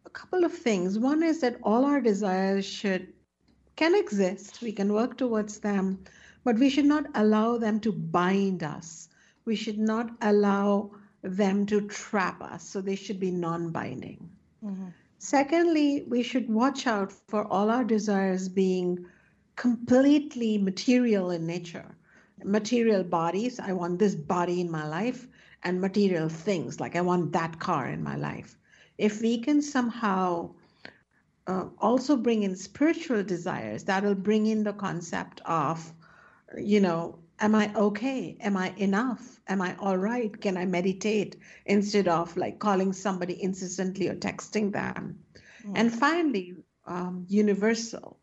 [0.06, 1.00] a couple of things.
[1.00, 3.14] One is that all our desires should
[3.78, 4.62] can exist.
[4.62, 6.04] We can work towards them,
[6.44, 9.10] but we should not allow them to bind us.
[9.44, 10.92] We should not allow
[11.24, 12.68] them to trap us.
[12.68, 14.30] So they should be non-binding.
[14.64, 14.88] Mm-hmm.
[15.18, 19.06] Secondly, we should watch out for all our desires being
[19.56, 21.96] completely material in nature.
[22.44, 25.28] Material bodies, I want this body in my life,
[25.64, 28.58] and material things, like I want that car in my life.
[28.98, 30.56] If we can somehow
[31.48, 35.94] uh, also bring in spiritual desires, that'll bring in the concept of,
[36.58, 38.38] you know, am I okay?
[38.40, 39.42] Am I enough?
[39.50, 40.32] Am I all right?
[40.40, 45.20] Can I meditate instead of like calling somebody insistently or texting them?
[45.68, 45.74] Mm.
[45.76, 48.18] And finally, um, universal.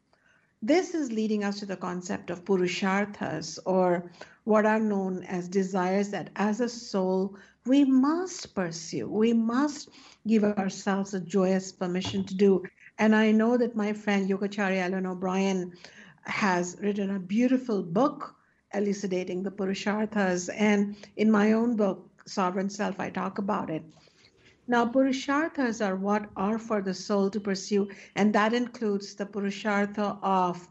[0.63, 4.11] This is leading us to the concept of purusharthas, or
[4.45, 9.07] what are known as desires that as a soul we must pursue.
[9.07, 9.91] We must
[10.27, 12.63] give ourselves a joyous permission to do.
[12.99, 15.73] And I know that my friend Yogacharya Ellen O'Brien
[16.23, 18.37] has written a beautiful book
[18.75, 20.49] elucidating the Purusharthas.
[20.55, 23.83] And in my own book, Sovereign Self, I talk about it.
[24.67, 30.19] Now, Purusharthas are what are for the soul to pursue, and that includes the Purushartha
[30.23, 30.69] of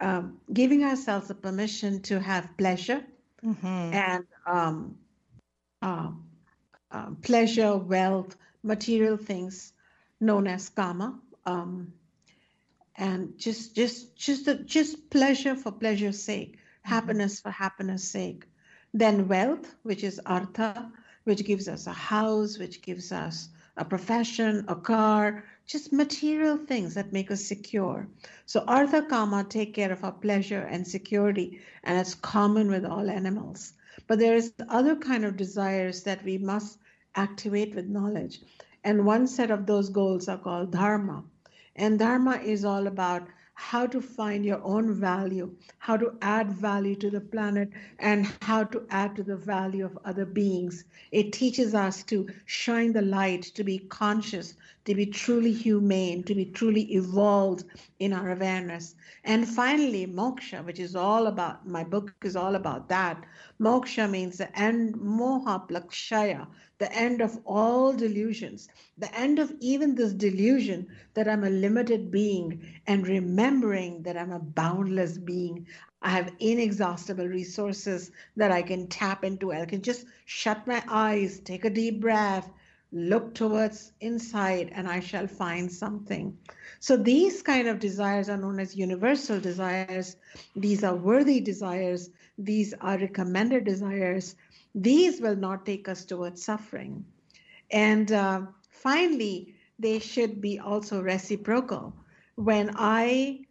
[0.00, 3.02] um, giving ourselves a permission to have pleasure
[3.44, 3.66] mm-hmm.
[3.66, 4.96] and um,
[5.82, 6.10] uh,
[6.90, 9.72] uh, pleasure, wealth, material things
[10.20, 11.92] known as kama, um,
[12.96, 16.58] and just just just the, just pleasure for pleasure's sake.
[16.86, 16.94] Mm-hmm.
[16.94, 18.44] happiness for happiness' sake.
[18.92, 20.92] Then wealth, which is artha,
[21.24, 26.94] which gives us a house, which gives us a profession, a car, just material things
[26.94, 28.08] that make us secure.
[28.46, 33.08] So Artha Kama take care of our pleasure and security, and it's common with all
[33.10, 33.72] animals.
[34.06, 36.78] But there is other kind of desires that we must
[37.14, 38.40] activate with knowledge.
[38.84, 41.24] And one set of those goals are called dharma.
[41.76, 46.94] And dharma is all about how to find your own value, how to add value
[46.96, 50.84] to the planet, and how to add to the value of other beings.
[51.12, 56.34] It teaches us to shine the light, to be conscious, to be truly humane, to
[56.34, 57.64] be truly evolved
[57.98, 58.94] in our awareness.
[59.24, 63.24] And finally, moksha, which is all about, my book is all about that.
[63.60, 66.46] Moksha means the end, moha plakshaya,
[66.78, 72.10] the end of all delusions, the end of even this delusion that I'm a limited
[72.10, 75.66] being, and remembering that I'm a boundless being.
[76.02, 79.52] I have inexhaustible resources that I can tap into.
[79.52, 82.50] I can just shut my eyes, take a deep breath,
[82.92, 86.36] look towards inside, and I shall find something.
[86.80, 90.16] So these kind of desires are known as universal desires.
[90.56, 92.10] These are worthy desires.
[92.38, 94.34] These are recommended desires
[94.74, 97.04] these will not take us towards suffering.
[97.70, 101.94] And uh, finally, they should be also reciprocal.
[102.36, 103.46] When I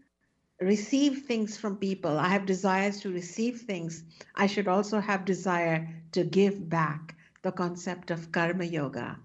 [0.61, 4.03] receive things from people, I have desires to receive things,
[4.35, 9.17] I should also have desire to give back the concept of karma yoga.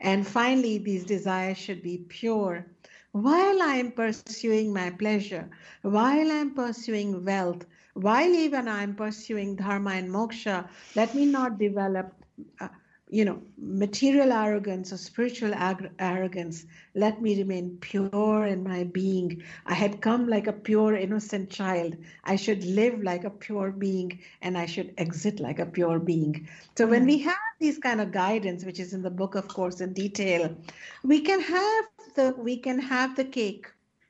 [0.00, 2.66] And finally, these desires should be pure.
[3.12, 5.48] While I am pursuing my pleasure,
[5.82, 11.58] while I am pursuing wealth, while even I'm pursuing dharma and moksha, let me not
[11.58, 12.12] develop,
[12.60, 12.68] uh,
[13.10, 16.66] you know, material arrogance or spiritual ag- arrogance.
[16.94, 19.42] Let me remain pure in my being.
[19.66, 21.96] I had come like a pure, innocent child.
[22.24, 26.48] I should live like a pure being and I should exit like a pure being.
[26.76, 26.90] So, mm.
[26.90, 29.92] when we have these kind of guidance, which is in the book, of course, in
[29.92, 30.56] detail,
[31.02, 33.66] we can have the we can have the cake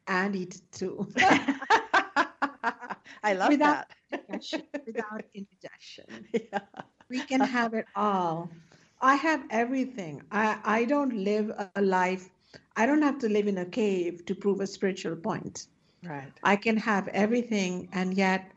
[0.07, 1.09] and eat it too.
[3.22, 4.20] I love without that.
[4.28, 6.04] Indigestion, without indigestion.
[6.33, 6.61] Yeah.
[7.11, 8.50] We can have it all.
[9.05, 10.23] I have everything.
[10.33, 12.31] I, I don't live a life,
[12.75, 15.67] I don't have to live in a cave to prove a spiritual point.
[16.03, 16.33] Right.
[16.43, 18.51] I can have everything, and yet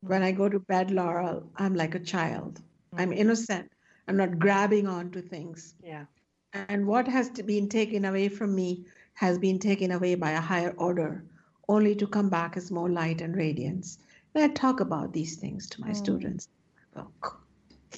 [0.00, 2.54] when I go to bed, Laurel, I'm like a child.
[2.54, 3.00] Mm-hmm.
[3.00, 3.70] I'm innocent.
[4.08, 5.74] I'm not grabbing onto things.
[5.84, 6.06] Yeah.
[6.54, 10.74] And what has been taken away from me has been taken away by a higher
[10.78, 11.22] order
[11.68, 13.98] only to come back as more light and radiance.
[14.34, 15.96] And I talk about these things to my mm.
[15.96, 16.48] students.
[16.94, 17.42] Book.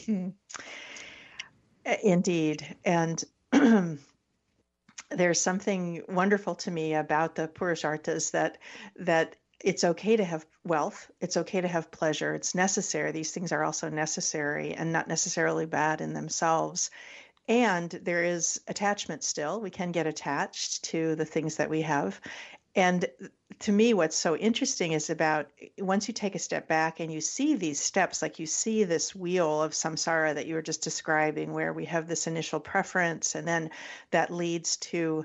[0.04, 0.30] Hmm.
[2.02, 2.76] Indeed.
[2.84, 3.22] And
[5.10, 8.58] there's something wonderful to me about the Purusharthas that
[8.96, 11.10] that it's okay to have wealth.
[11.20, 12.34] It's okay to have pleasure.
[12.34, 13.12] It's necessary.
[13.12, 16.90] These things are also necessary and not necessarily bad in themselves.
[17.48, 19.60] And there is attachment still.
[19.60, 22.20] We can get attached to the things that we have.
[22.74, 23.06] And
[23.60, 25.46] to me, what's so interesting is about
[25.78, 29.14] once you take a step back and you see these steps, like you see this
[29.14, 33.46] wheel of samsara that you were just describing, where we have this initial preference, and
[33.46, 33.70] then
[34.10, 35.24] that leads to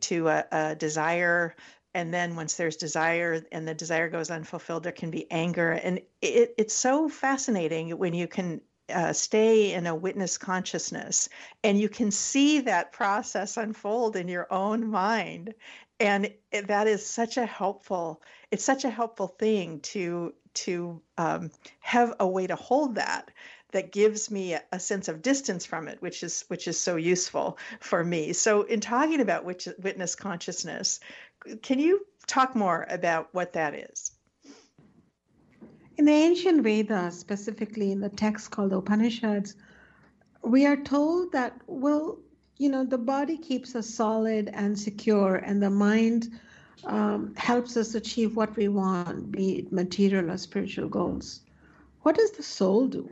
[0.00, 1.54] to a, a desire.
[1.94, 5.72] And then once there's desire and the desire goes unfulfilled there can be anger.
[5.72, 11.28] And it, it's so fascinating when you can uh, stay in a witness consciousness
[11.64, 15.54] and you can see that process unfold in your own mind
[15.98, 16.32] and
[16.66, 22.26] that is such a helpful it's such a helpful thing to to um, have a
[22.26, 23.30] way to hold that
[23.72, 27.58] that gives me a, sense of distance from it, which is which is so useful
[27.80, 28.32] for me.
[28.32, 31.00] So, in talking about which, witness consciousness,
[31.62, 34.12] can you talk more about what that is?
[35.98, 39.54] In the ancient Vedas, specifically in the text called the Upanishads,
[40.42, 42.18] we are told that, well,
[42.58, 46.30] you know, the body keeps us solid and secure, and the mind
[46.84, 51.40] um, helps us achieve what we want, be it material or spiritual goals.
[52.02, 53.10] What does the soul do?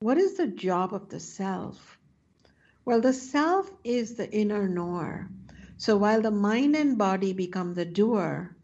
[0.00, 1.98] What is the job of the self?
[2.84, 5.28] Well, the self is the inner knower.
[5.76, 8.56] So while the mind and body become the doer,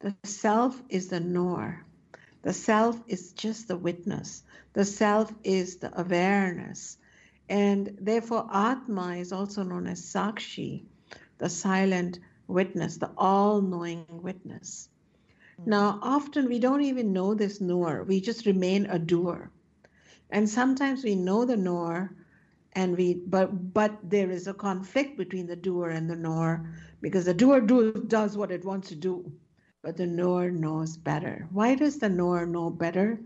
[0.00, 1.84] the self is the knower.
[2.42, 4.42] The self is just the witness.
[4.72, 6.96] The self is the awareness.
[7.48, 10.84] And therefore, Atma is also known as Sakshi,
[11.38, 12.18] the silent
[12.48, 14.88] witness, the all knowing witness.
[15.60, 15.70] Mm-hmm.
[15.70, 19.50] Now, often we don't even know this knower, we just remain a doer.
[20.30, 22.10] And sometimes we know the knower,
[22.72, 26.68] and we but but there is a conflict between the doer and the knower
[27.00, 29.32] because the doer do, does what it wants to do
[29.86, 31.46] but the knower knows better.
[31.52, 33.20] Why does the knower know better?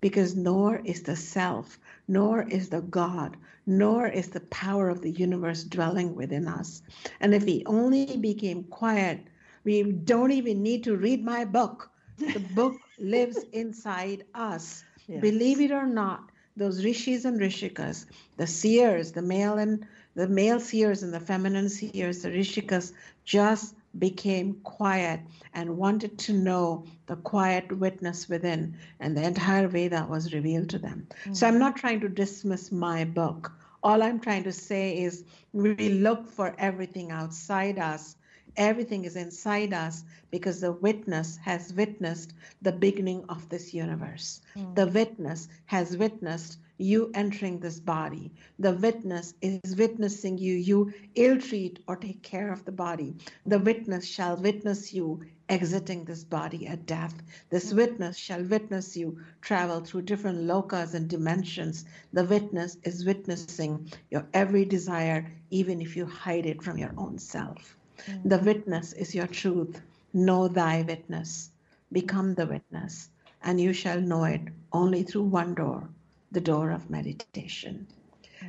[0.00, 3.36] Because knower is the self, knower is the God,
[3.66, 6.82] knower is the power of the universe dwelling within us.
[7.20, 9.20] And if we only became quiet,
[9.64, 11.90] we don't even need to read my book.
[12.18, 14.84] The book lives inside us.
[15.08, 15.20] Yes.
[15.20, 18.06] Believe it or not, those rishis and rishikas,
[18.36, 22.92] the seers, the male and the male seers and the feminine seers, the rishikas,
[23.24, 25.20] just became quiet
[25.54, 30.78] and wanted to know the quiet witness within, and the entire Veda was revealed to
[30.78, 31.06] them.
[31.10, 31.34] Mm-hmm.
[31.34, 33.52] So I'm not trying to dismiss my book.
[33.82, 38.16] All I'm trying to say is we look for everything outside us.
[38.56, 42.32] Everything is inside us because the witness has witnessed
[42.62, 44.40] the beginning of this universe.
[44.56, 44.74] Mm-hmm.
[44.74, 48.30] The witness has witnessed you entering this body.
[48.58, 50.54] The witness is witnessing you.
[50.54, 53.16] You ill treat or take care of the body.
[53.46, 57.14] The witness shall witness you exiting this body at death.
[57.48, 61.86] This witness shall witness you travel through different lokas and dimensions.
[62.12, 67.18] The witness is witnessing your every desire, even if you hide it from your own
[67.18, 67.76] self.
[68.06, 68.28] Mm-hmm.
[68.28, 69.80] The witness is your truth.
[70.12, 71.50] Know thy witness.
[71.92, 73.08] Become the witness,
[73.42, 75.88] and you shall know it only through one door
[76.30, 77.86] the door of meditation.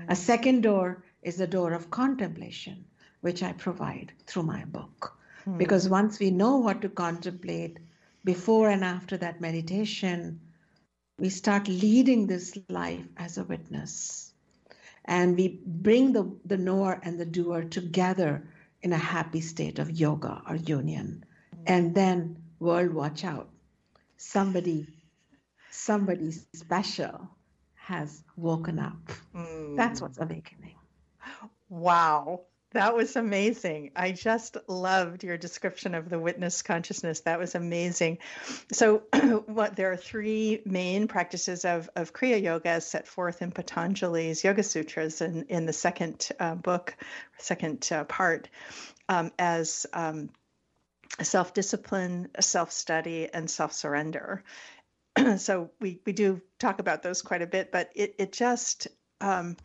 [0.10, 2.86] A second door is the door of contemplation,
[3.22, 5.18] which I provide through my book.
[5.46, 5.58] Mm.
[5.58, 7.80] Because once we know what to contemplate
[8.24, 10.40] before and after that meditation,
[11.20, 14.34] we start leading this life as a witness.
[15.06, 18.48] And we bring the, the knower and the doer together
[18.82, 21.24] in a happy state of yoga or union.
[21.56, 21.64] Mm.
[21.68, 23.50] And then, world, watch out.
[24.18, 24.88] Somebody,
[25.72, 27.30] somebody special
[27.88, 29.00] has woken up.
[29.34, 29.78] Mm.
[29.78, 30.76] That's what's awakening.
[31.70, 32.42] Wow.
[32.72, 33.92] That was amazing.
[33.96, 37.22] I just loved your description of the witness consciousness.
[37.22, 38.18] That was amazing.
[38.74, 39.04] So,
[39.46, 44.64] what there are three main practices of, of Kriya Yoga set forth in Patanjali's Yoga
[44.64, 46.94] Sutras in, in the second uh, book,
[47.38, 48.50] second uh, part,
[49.08, 50.30] um, as um,
[51.22, 54.44] self discipline, self study, and self surrender.
[55.38, 58.88] so we we do talk about those quite a bit, but it it just
[59.22, 59.58] um,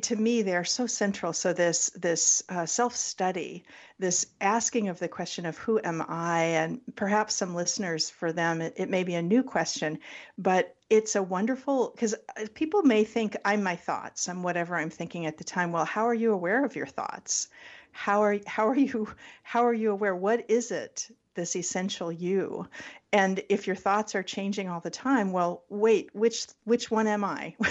[0.00, 1.32] to me they're so central.
[1.32, 3.64] So this this uh, self study,
[3.98, 8.60] this asking of the question of who am I, and perhaps some listeners for them
[8.60, 9.98] it, it may be a new question,
[10.38, 14.90] but it's a wonderful because uh, people may think I'm my thoughts, I'm whatever I'm
[14.90, 15.72] thinking at the time.
[15.72, 17.48] Well, how are you aware of your thoughts?
[17.92, 19.08] How are how are you
[19.42, 20.16] how are you aware?
[20.16, 22.66] What is it this essential you
[23.12, 27.24] and if your thoughts are changing all the time well wait which which one am
[27.24, 27.54] i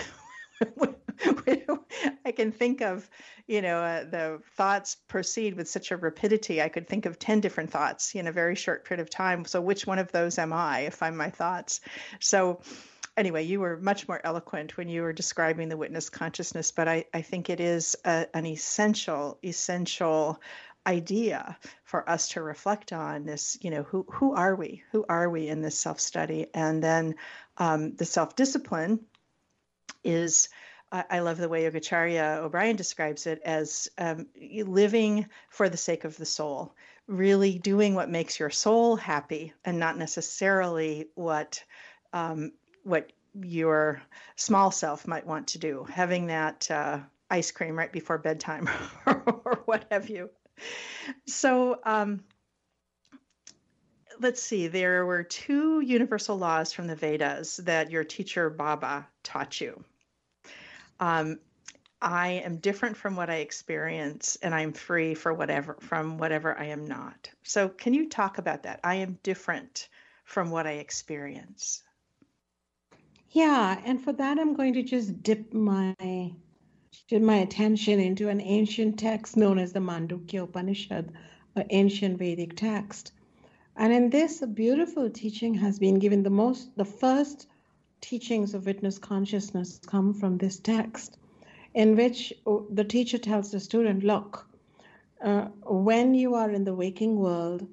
[2.25, 3.09] I can think of,
[3.47, 6.61] you know, uh, the thoughts proceed with such a rapidity.
[6.61, 9.45] I could think of 10 different thoughts in a very short period of time.
[9.45, 11.81] So, which one of those am I if I'm my thoughts?
[12.19, 12.61] So,
[13.17, 17.05] anyway, you were much more eloquent when you were describing the witness consciousness, but I,
[17.13, 20.39] I think it is a, an essential, essential
[20.85, 24.83] idea for us to reflect on this you know who who are we?
[24.91, 27.15] Who are we in this self study and then
[27.57, 29.01] um, the self discipline
[30.03, 30.49] is
[30.91, 36.17] I love the way Yogacharya O'Brien describes it as um, living for the sake of
[36.17, 36.75] the soul,
[37.07, 41.63] really doing what makes your soul happy, and not necessarily what
[42.11, 42.51] um,
[42.83, 44.01] what your
[44.35, 45.85] small self might want to do.
[45.89, 48.69] Having that uh, ice cream right before bedtime,
[49.05, 50.29] or what have you
[51.25, 52.23] so um,
[54.19, 54.67] let's see.
[54.67, 59.83] There were two universal laws from the Vedas that your teacher Baba taught you.
[60.99, 61.39] Um,
[62.01, 66.65] I am different from what I experience, and I'm free for whatever from whatever I
[66.65, 67.29] am not.
[67.43, 68.79] So, can you talk about that?
[68.83, 69.87] I am different
[70.23, 71.83] from what I experience.
[73.29, 75.95] Yeah, and for that, I'm going to just dip my
[77.07, 81.11] dip my attention into an ancient text known as the Mandukya Upanishad,
[81.55, 83.13] an ancient Vedic text.
[83.75, 86.23] And in this, a beautiful teaching has been given.
[86.23, 87.47] The most, the first
[88.01, 91.17] teachings of witness consciousness come from this text,
[91.73, 94.47] in which the teacher tells the student, "Look,
[95.21, 97.67] uh, when you are in the waking world,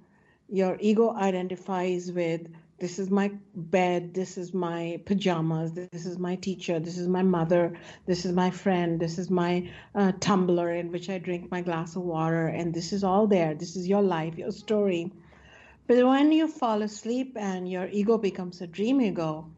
[0.49, 2.49] your ego identifies with
[2.79, 7.23] this is my bed, this is my pajamas, this is my teacher, this is my
[7.23, 7.77] mother,
[8.07, 11.97] this is my friend, this is my uh, tumbler in which I drink my glass
[11.97, 13.55] of water, and this is all there.
[13.55, 15.13] This is your life, your story.
[15.89, 19.51] But when you fall asleep and your ego becomes a dream ego,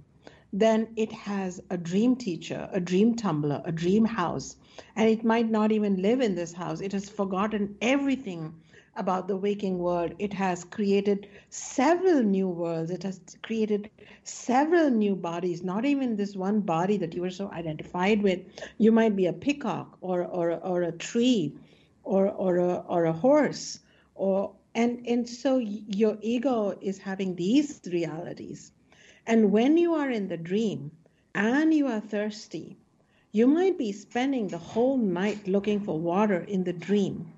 [0.52, 4.56] then it has a dream teacher, a dream tumbler, a dream house,
[4.96, 6.80] and it might not even live in this house.
[6.80, 8.54] It has forgotten everything
[8.96, 10.14] about the waking world.
[10.18, 12.90] It has created several new worlds.
[12.90, 13.90] It has created
[14.24, 18.40] several new bodies, not even this one body that you were so identified with.
[18.78, 21.54] You might be a peacock or, or, or a tree
[22.04, 23.80] or, or, a, or a horse.
[24.14, 28.72] Or, and, and so your ego is having these realities.
[29.26, 30.90] And when you are in the dream
[31.34, 32.76] and you are thirsty,
[33.32, 37.32] you might be spending the whole night looking for water in the dream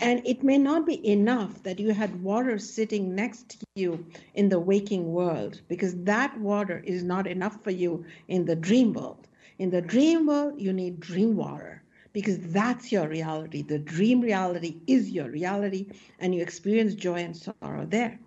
[0.00, 4.48] and it may not be enough that you had water sitting next to you in
[4.48, 9.26] the waking world, because that water is not enough for you in the dream world.
[9.58, 11.82] In the dream world, you need dream water
[12.12, 13.62] because that's your reality.
[13.62, 15.86] The dream reality is your reality,
[16.18, 18.18] and you experience joy and sorrow there.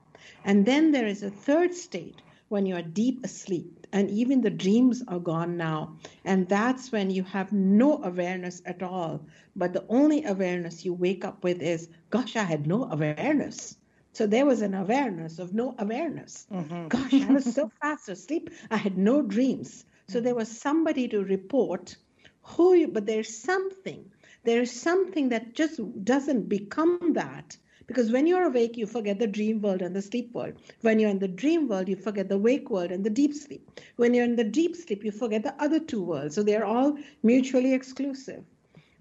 [0.45, 4.49] And then there is a third state when you are deep asleep and even the
[4.49, 5.97] dreams are gone now.
[6.25, 9.25] And that's when you have no awareness at all.
[9.55, 13.77] But the only awareness you wake up with is, gosh, I had no awareness.
[14.13, 16.45] So there was an awareness of no awareness.
[16.51, 16.87] Mm-hmm.
[16.87, 19.85] Gosh, I was so fast asleep, I had no dreams.
[20.07, 21.95] So there was somebody to report
[22.41, 24.11] who you, but there's something.
[24.43, 27.55] There's something that just doesn't become that
[27.87, 30.53] because when you're awake, you forget the dream world and the sleep world.
[30.81, 33.69] When you're in the dream world, you forget the wake world and the deep sleep.
[33.95, 36.35] When you're in the deep sleep, you forget the other two worlds.
[36.35, 38.43] So they're all mutually exclusive.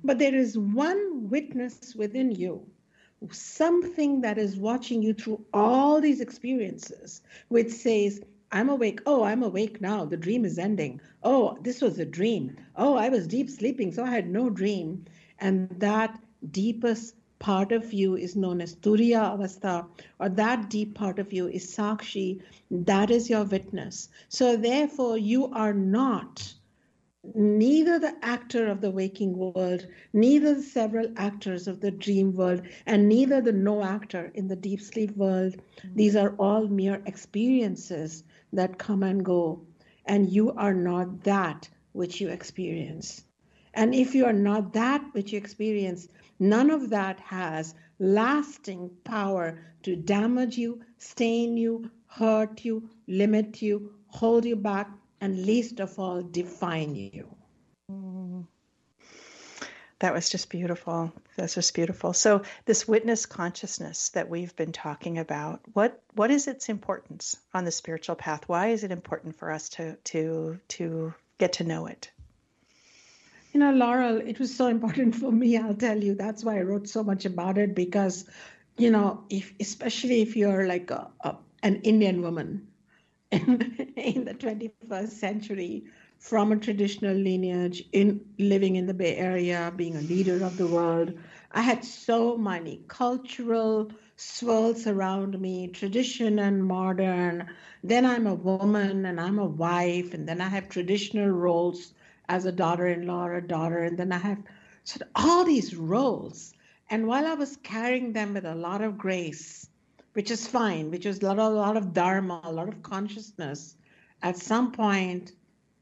[0.03, 2.67] But there is one witness within you,
[3.31, 8.21] something that is watching you through all these experiences, which says,
[8.53, 9.01] I'm awake.
[9.07, 10.05] Oh, I'm awake now.
[10.05, 11.01] The dream is ending.
[11.23, 12.57] Oh, this was a dream.
[12.77, 15.05] Oh, I was deep sleeping, so I had no dream.
[15.39, 16.19] And that
[16.51, 19.87] deepest part of you is known as Turiya Avastha,
[20.21, 22.41] or that deep part of you is Sakshi.
[22.71, 24.11] That is your witness.
[24.29, 26.55] So, therefore, you are not
[27.35, 32.63] neither the actor of the waking world, neither the several actors of the dream world,
[32.87, 35.57] and neither the no actor in the deep sleep world.
[35.95, 38.23] These are all mere experiences
[38.53, 39.61] that come and go,
[40.07, 43.25] and you are not that which you experience.
[43.81, 46.09] And if you are not that which you experience,
[46.43, 53.93] None of that has lasting power to damage you, stain you, hurt you, limit you,
[54.07, 57.29] hold you back, and least of all, define you.
[59.99, 61.13] That was just beautiful.
[61.37, 62.15] That's just beautiful.
[62.15, 67.67] So this witness consciousness that we've been talking about, what what is its importance on
[67.67, 68.49] the spiritual path?
[68.49, 72.11] Why is it important for us to to to get to know it?
[73.53, 76.15] You know, Laurel, it was so important for me, I'll tell you.
[76.15, 78.25] That's why I wrote so much about it because,
[78.77, 82.69] you know, if especially if you're like a, a an Indian woman
[83.31, 85.85] in, in the 21st century
[86.19, 90.67] from a traditional lineage in living in the Bay Area, being a leader of the
[90.67, 91.13] world,
[91.53, 97.49] I had so many cultural swirls around me, tradition and modern.
[97.83, 101.93] Then I'm a woman and I'm a wife, and then I have traditional roles
[102.31, 104.39] as a daughter-in-law or a daughter, and then I have
[104.85, 106.55] so all these roles.
[106.89, 109.69] And while I was carrying them with a lot of grace,
[110.13, 113.77] which is fine, which is a lot, a lot of dharma, a lot of consciousness,
[114.23, 115.33] at some point,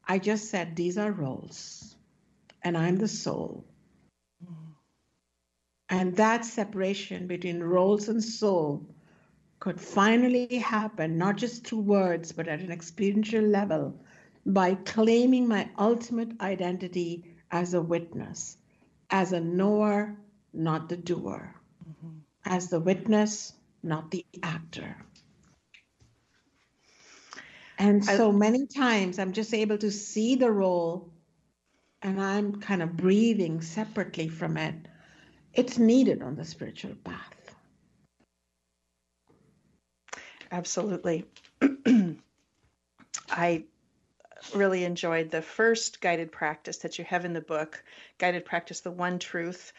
[0.07, 1.95] I just said, these are roles,
[2.63, 3.63] and I'm the soul.
[5.87, 8.87] And that separation between roles and soul
[9.59, 13.99] could finally happen, not just through words, but at an experiential level,
[14.49, 18.57] by claiming my ultimate identity as a witness,
[19.11, 20.17] as a knower,
[20.53, 21.53] not the doer,
[21.87, 22.17] mm-hmm.
[22.45, 24.97] as the witness, not the actor.
[27.77, 31.13] And so I, many times I'm just able to see the role
[32.01, 34.75] and I'm kind of breathing separately from it.
[35.53, 37.35] It's needed on the spiritual path.
[40.51, 41.25] Absolutely.
[43.29, 43.65] I
[44.55, 47.83] really enjoyed the first guided practice that you have in the book,
[48.17, 49.73] Guided Practice, the One Truth.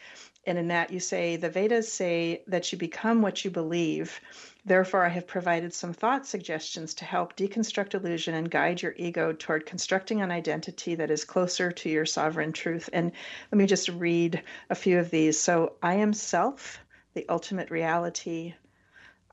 [0.45, 4.19] And in that, you say, the Vedas say that you become what you believe.
[4.65, 9.33] Therefore, I have provided some thought suggestions to help deconstruct illusion and guide your ego
[9.33, 12.89] toward constructing an identity that is closer to your sovereign truth.
[12.91, 13.11] And
[13.51, 15.39] let me just read a few of these.
[15.39, 16.79] So, I am self,
[17.13, 18.55] the ultimate reality.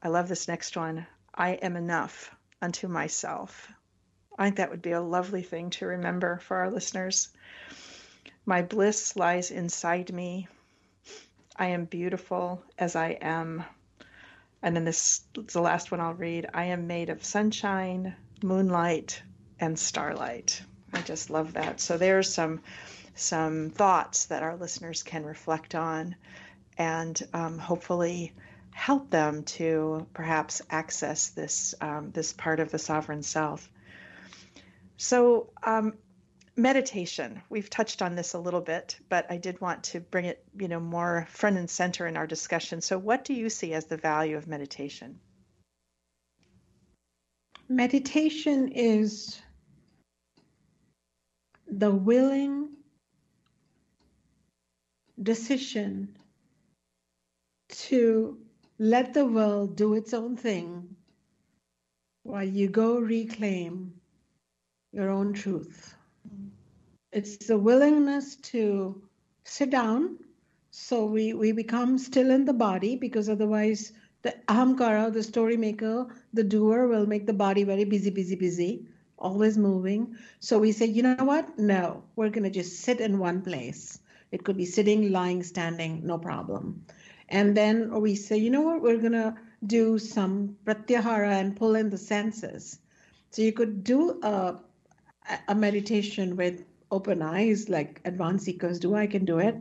[0.03, 1.07] I love this next one.
[1.35, 3.73] I am enough unto myself.
[4.39, 7.29] I think that would be a lovely thing to remember for our listeners.
[8.47, 10.47] My bliss lies inside me.
[11.57, 13.65] I am beautiful as I am.
[14.63, 16.49] And then this is the last one I'll read.
[16.55, 19.21] I am made of sunshine, moonlight,
[19.59, 20.63] and starlight.
[20.93, 21.81] I just love that.
[21.81, 22.61] So there's some
[23.15, 26.15] some thoughts that our listeners can reflect on,
[26.79, 28.33] and um, hopefully
[28.71, 33.69] help them to perhaps access this um, this part of the sovereign self.
[34.99, 35.95] So, um,
[36.57, 37.41] meditation.
[37.49, 40.67] We've touched on this a little bit, but I did want to bring it, you
[40.67, 42.81] know, more front and center in our discussion.
[42.81, 45.21] So, what do you see as the value of meditation?
[47.69, 49.41] Meditation is
[51.71, 52.71] the willing
[55.23, 56.17] decision
[57.69, 58.37] to
[58.81, 60.97] let the world do its own thing
[62.25, 63.98] while you go reclaim
[64.93, 65.95] your own truth.
[67.13, 69.03] It's the willingness to
[69.45, 70.19] sit down
[70.71, 76.07] so we, we become still in the body because otherwise the ahamkara, the story maker,
[76.33, 78.87] the doer will make the body very busy, busy, busy,
[79.19, 80.17] always moving.
[80.41, 81.59] So we say, you know what?
[81.59, 83.99] No, we're going to just sit in one place.
[84.31, 86.85] It could be sitting, lying, standing, no problem.
[87.29, 88.83] And then we say, you know what?
[88.83, 89.35] We're going to
[89.67, 92.79] do some pratyahara and pull in the senses.
[93.31, 94.61] So you could do a
[95.49, 98.95] a meditation with open eyes, like advanced seekers do.
[98.95, 99.57] I can do it.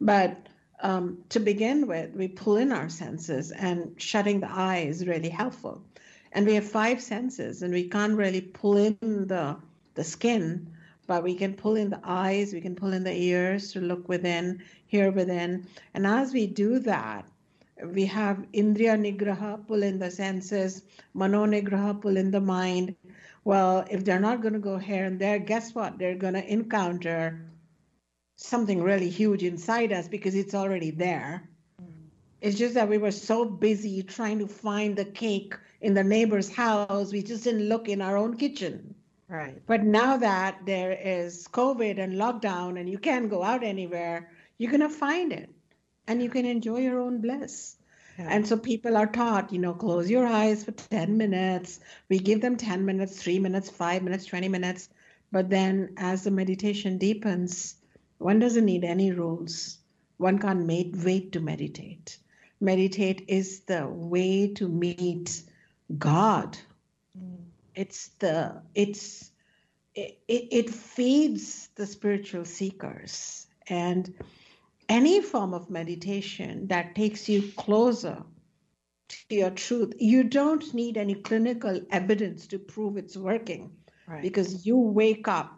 [0.00, 0.48] But
[0.82, 5.28] um, to begin with, we pull in our senses, and shutting the eye is really
[5.28, 5.82] helpful.
[6.32, 9.56] And we have five senses, and we can't really pull in the
[9.94, 10.70] the skin,
[11.06, 14.08] but we can pull in the eyes, we can pull in the ears to look
[14.08, 15.66] within, hear within.
[15.94, 17.26] And as we do that,
[17.84, 20.82] we have Indriya Nigraha, pull in the senses,
[21.14, 22.94] Mano Nigraha, pull in the mind,
[23.44, 25.98] well, if they're not going to go here and there, guess what?
[25.98, 27.40] They're going to encounter
[28.36, 31.48] something really huge inside us because it's already there.
[31.80, 31.90] Mm-hmm.
[32.40, 36.52] It's just that we were so busy trying to find the cake in the neighbor's
[36.52, 38.94] house, we just didn't look in our own kitchen.
[39.28, 39.62] Right.
[39.66, 44.70] But now that there is COVID and lockdown and you can't go out anywhere, you're
[44.70, 45.48] going to find it
[46.06, 47.76] and you can enjoy your own bliss.
[48.28, 51.80] And so people are taught, you know, close your eyes for 10 minutes.
[52.08, 54.88] We give them 10 minutes, three minutes, five minutes, 20 minutes.
[55.32, 57.76] But then as the meditation deepens,
[58.18, 59.78] one doesn't need any rules.
[60.18, 62.18] One can't make, wait to meditate.
[62.60, 65.42] Meditate is the way to meet
[65.96, 66.58] God.
[67.18, 67.38] Mm.
[67.74, 69.30] It's the, it's,
[69.94, 73.46] it, it, it feeds the spiritual seekers.
[73.68, 74.12] And
[74.90, 78.22] any form of meditation that takes you closer
[79.08, 83.70] to your truth, you don't need any clinical evidence to prove it's working
[84.06, 84.20] right.
[84.20, 85.56] because you wake up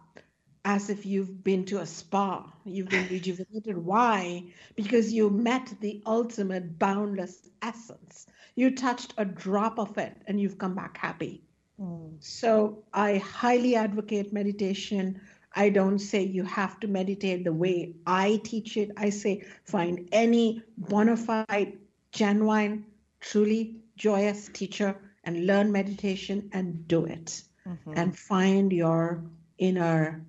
[0.64, 3.76] as if you've been to a spa, you've been rejuvenated.
[3.84, 4.44] Why?
[4.76, 8.26] Because you met the ultimate boundless essence.
[8.54, 11.42] You touched a drop of it and you've come back happy.
[11.80, 12.16] Mm.
[12.20, 15.20] So I highly advocate meditation
[15.55, 18.90] I don't say you have to meditate the way I teach it.
[18.96, 21.78] I say find any bona fide,
[22.11, 22.86] genuine,
[23.20, 27.92] truly joyous teacher and learn meditation and do it mm-hmm.
[27.96, 29.24] and find your
[29.59, 30.24] inner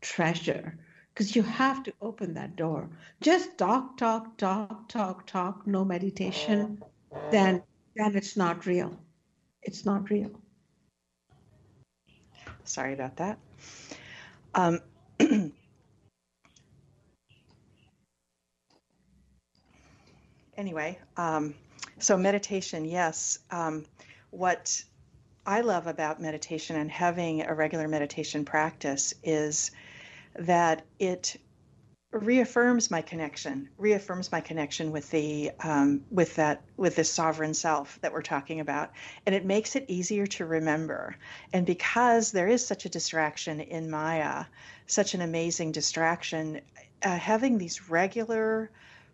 [0.00, 0.78] treasure
[1.12, 2.88] because you have to open that door.
[3.20, 6.82] Just talk, talk, talk, talk, talk, no meditation,
[7.30, 7.62] then
[7.96, 8.96] then it's not real.
[9.62, 10.30] It's not real.
[12.64, 13.38] Sorry about that.
[14.54, 14.80] Um,
[20.56, 21.54] anyway, um,
[21.98, 23.38] so meditation, yes.
[23.50, 23.84] Um,
[24.30, 24.82] what
[25.46, 29.70] I love about meditation and having a regular meditation practice is
[30.36, 31.36] that it
[32.12, 38.00] reaffirms my connection reaffirms my connection with the um, with that with this sovereign self
[38.00, 38.90] that we're talking about.
[39.26, 41.16] And it makes it easier to remember.
[41.52, 44.46] And because there is such a distraction in maya
[44.86, 46.60] such an amazing distraction
[47.02, 48.70] uh, having these regular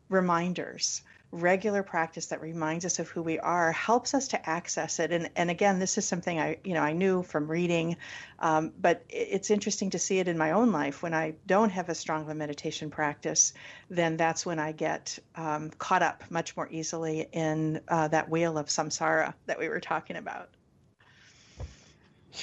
[0.09, 1.03] reminders
[1.43, 5.13] regular practice that reminds us of who we are helps us to access it.
[5.13, 7.97] And and again this is something i you know i knew from reading
[8.39, 11.03] um, but it's interesting to see it in my own life.
[11.03, 13.53] When i don't have as strong of a meditation practice
[13.91, 18.59] then that's when i get um, caught up much more easily in uh, that wheel
[18.59, 20.51] of samsara that we were talking about.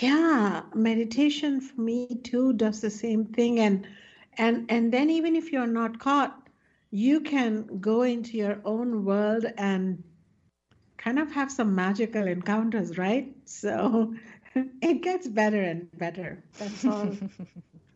[0.02, 3.60] Yeah meditation for me too does the same thing.
[3.60, 3.88] And
[4.38, 6.43] and and then even if you're not caught
[6.94, 10.04] you can go into your own world and
[10.96, 13.36] kind of have some magical encounters, right?
[13.46, 14.14] So
[14.56, 16.44] it gets better and better.
[16.60, 17.18] That's all.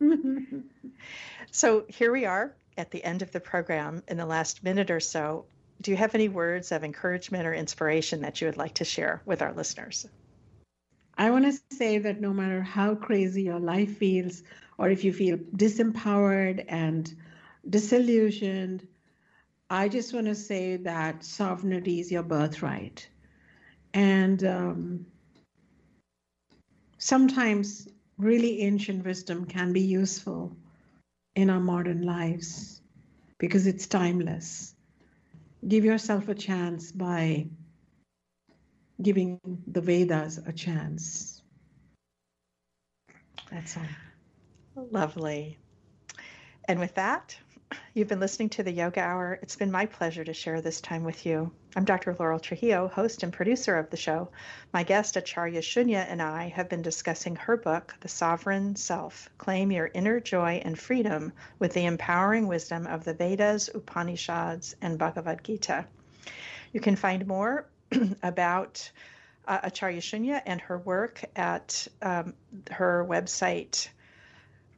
[1.52, 4.98] so here we are at the end of the program in the last minute or
[4.98, 5.44] so.
[5.80, 9.22] Do you have any words of encouragement or inspiration that you would like to share
[9.24, 10.08] with our listeners?
[11.16, 14.42] I want to say that no matter how crazy your life feels,
[14.76, 17.14] or if you feel disempowered and
[17.68, 18.86] disillusioned,
[19.70, 23.08] I just want to say that sovereignty is your birthright.
[23.92, 25.06] And um,
[26.98, 30.56] sometimes really ancient wisdom can be useful
[31.34, 32.80] in our modern lives
[33.38, 34.74] because it's timeless.
[35.66, 37.46] Give yourself a chance by
[39.00, 41.42] giving the Vedas a chance.
[43.50, 44.84] That's all.
[44.90, 45.58] Lovely.
[46.66, 47.36] And with that,
[47.92, 49.38] You've been listening to the Yoga Hour.
[49.42, 51.50] It's been my pleasure to share this time with you.
[51.76, 52.14] I'm Dr.
[52.18, 54.28] Laurel Trujillo, host and producer of the show.
[54.72, 59.70] My guest, Acharya Shunya, and I have been discussing her book, The Sovereign Self Claim
[59.70, 65.42] Your Inner Joy and Freedom with the Empowering Wisdom of the Vedas, Upanishads, and Bhagavad
[65.42, 65.84] Gita.
[66.72, 67.66] You can find more
[68.22, 68.90] about
[69.46, 72.34] uh, Acharya Shunya and her work at um,
[72.70, 73.88] her website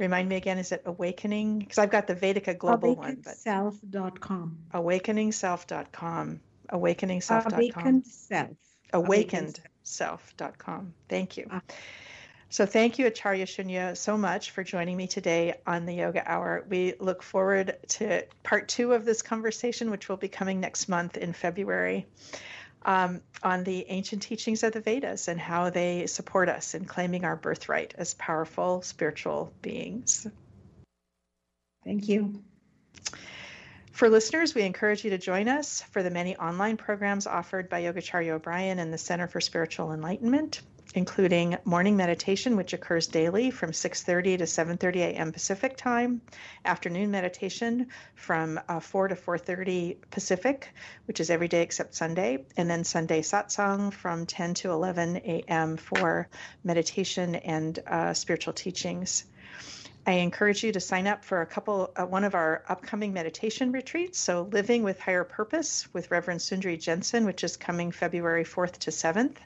[0.00, 1.58] Remind me again, is it Awakening?
[1.58, 3.20] Because I've got the Vedika Global one.
[3.22, 4.56] But Self.com.
[4.72, 6.40] AwakeningSelf.com.
[6.72, 7.52] AwakeningSelf.com.
[7.52, 8.48] Awakened Self.
[8.94, 10.94] AwakenedSelf.com.
[11.10, 11.48] Thank you.
[11.50, 11.60] Uh,
[12.48, 16.64] so thank you, Acharya Shunya, so much for joining me today on the Yoga Hour.
[16.70, 21.18] We look forward to part two of this conversation, which will be coming next month
[21.18, 22.06] in February
[22.82, 27.24] um, on the ancient teachings of the Vedas and how they support us in claiming
[27.24, 30.26] our birthright as powerful spiritual beings.
[31.84, 32.42] Thank you.
[33.92, 37.82] For listeners, we encourage you to join us for the many online programs offered by
[37.82, 40.62] Yogacharya O'Brien and the Center for Spiritual Enlightenment
[40.94, 45.32] including morning meditation, which occurs daily from 6:30 to 7:30 a.m.
[45.32, 46.20] Pacific time,
[46.64, 50.68] afternoon meditation from uh, 4 to 4:30 Pacific,
[51.06, 55.76] which is every day except Sunday, and then Sunday satsang from 10 to 11 a.m.
[55.76, 56.28] for
[56.64, 59.24] meditation and uh, spiritual teachings.
[60.06, 63.70] I encourage you to sign up for a couple, uh, one of our upcoming meditation
[63.70, 64.18] retreats.
[64.18, 68.90] So, Living with Higher Purpose with Reverend Sundri Jensen, which is coming February 4th to
[68.90, 69.36] 7th.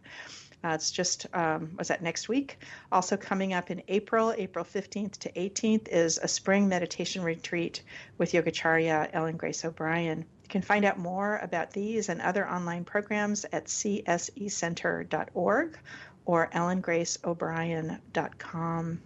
[0.64, 2.58] Uh, it's just, um, was that next week?
[2.90, 7.82] Also, coming up in April, April 15th to 18th, is a spring meditation retreat
[8.16, 10.20] with Yogacharya Ellen Grace O'Brien.
[10.20, 15.78] You can find out more about these and other online programs at csecenter.org
[16.24, 19.02] or ellengraceo'brien.com.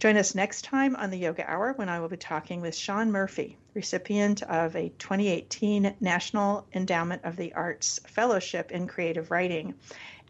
[0.00, 3.12] Join us next time on the Yoga Hour when I will be talking with Sean
[3.12, 9.74] Murphy, recipient of a 2018 National Endowment of the Arts Fellowship in Creative Writing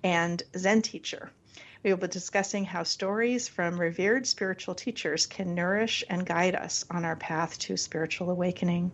[0.05, 1.31] and Zen teacher.
[1.83, 6.85] We will be discussing how stories from revered spiritual teachers can nourish and guide us
[6.91, 8.93] on our path to spiritual awakening.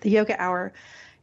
[0.00, 0.72] The Yoga Hour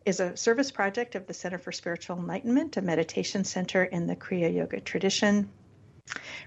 [0.05, 4.15] is a service project of the Center for Spiritual Enlightenment, a meditation center in the
[4.15, 5.49] Kriya Yoga tradition.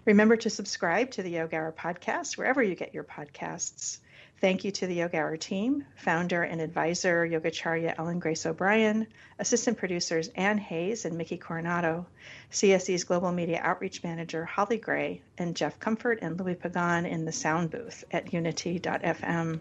[0.05, 3.99] Remember to subscribe to the Yoga Hour podcast wherever you get your podcasts.
[4.41, 9.09] Thank you to the Yoga Hour team, founder and advisor Yogacharya Ellen Grace O'Brien,
[9.41, 12.07] assistant producers Ann Hayes and Mickey Coronado,
[12.53, 17.33] CSE's Global Media Outreach Manager Holly Gray, and Jeff Comfort and Louis Pagan in the
[17.33, 19.59] sound booth at unity.fm.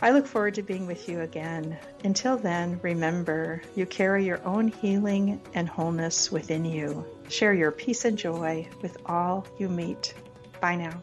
[0.00, 1.76] I look forward to being with you again.
[2.02, 7.04] Until then, remember you carry your own healing and wholeness within you.
[7.28, 10.14] Share your peace and joy with all you meet.
[10.62, 11.02] Bye now.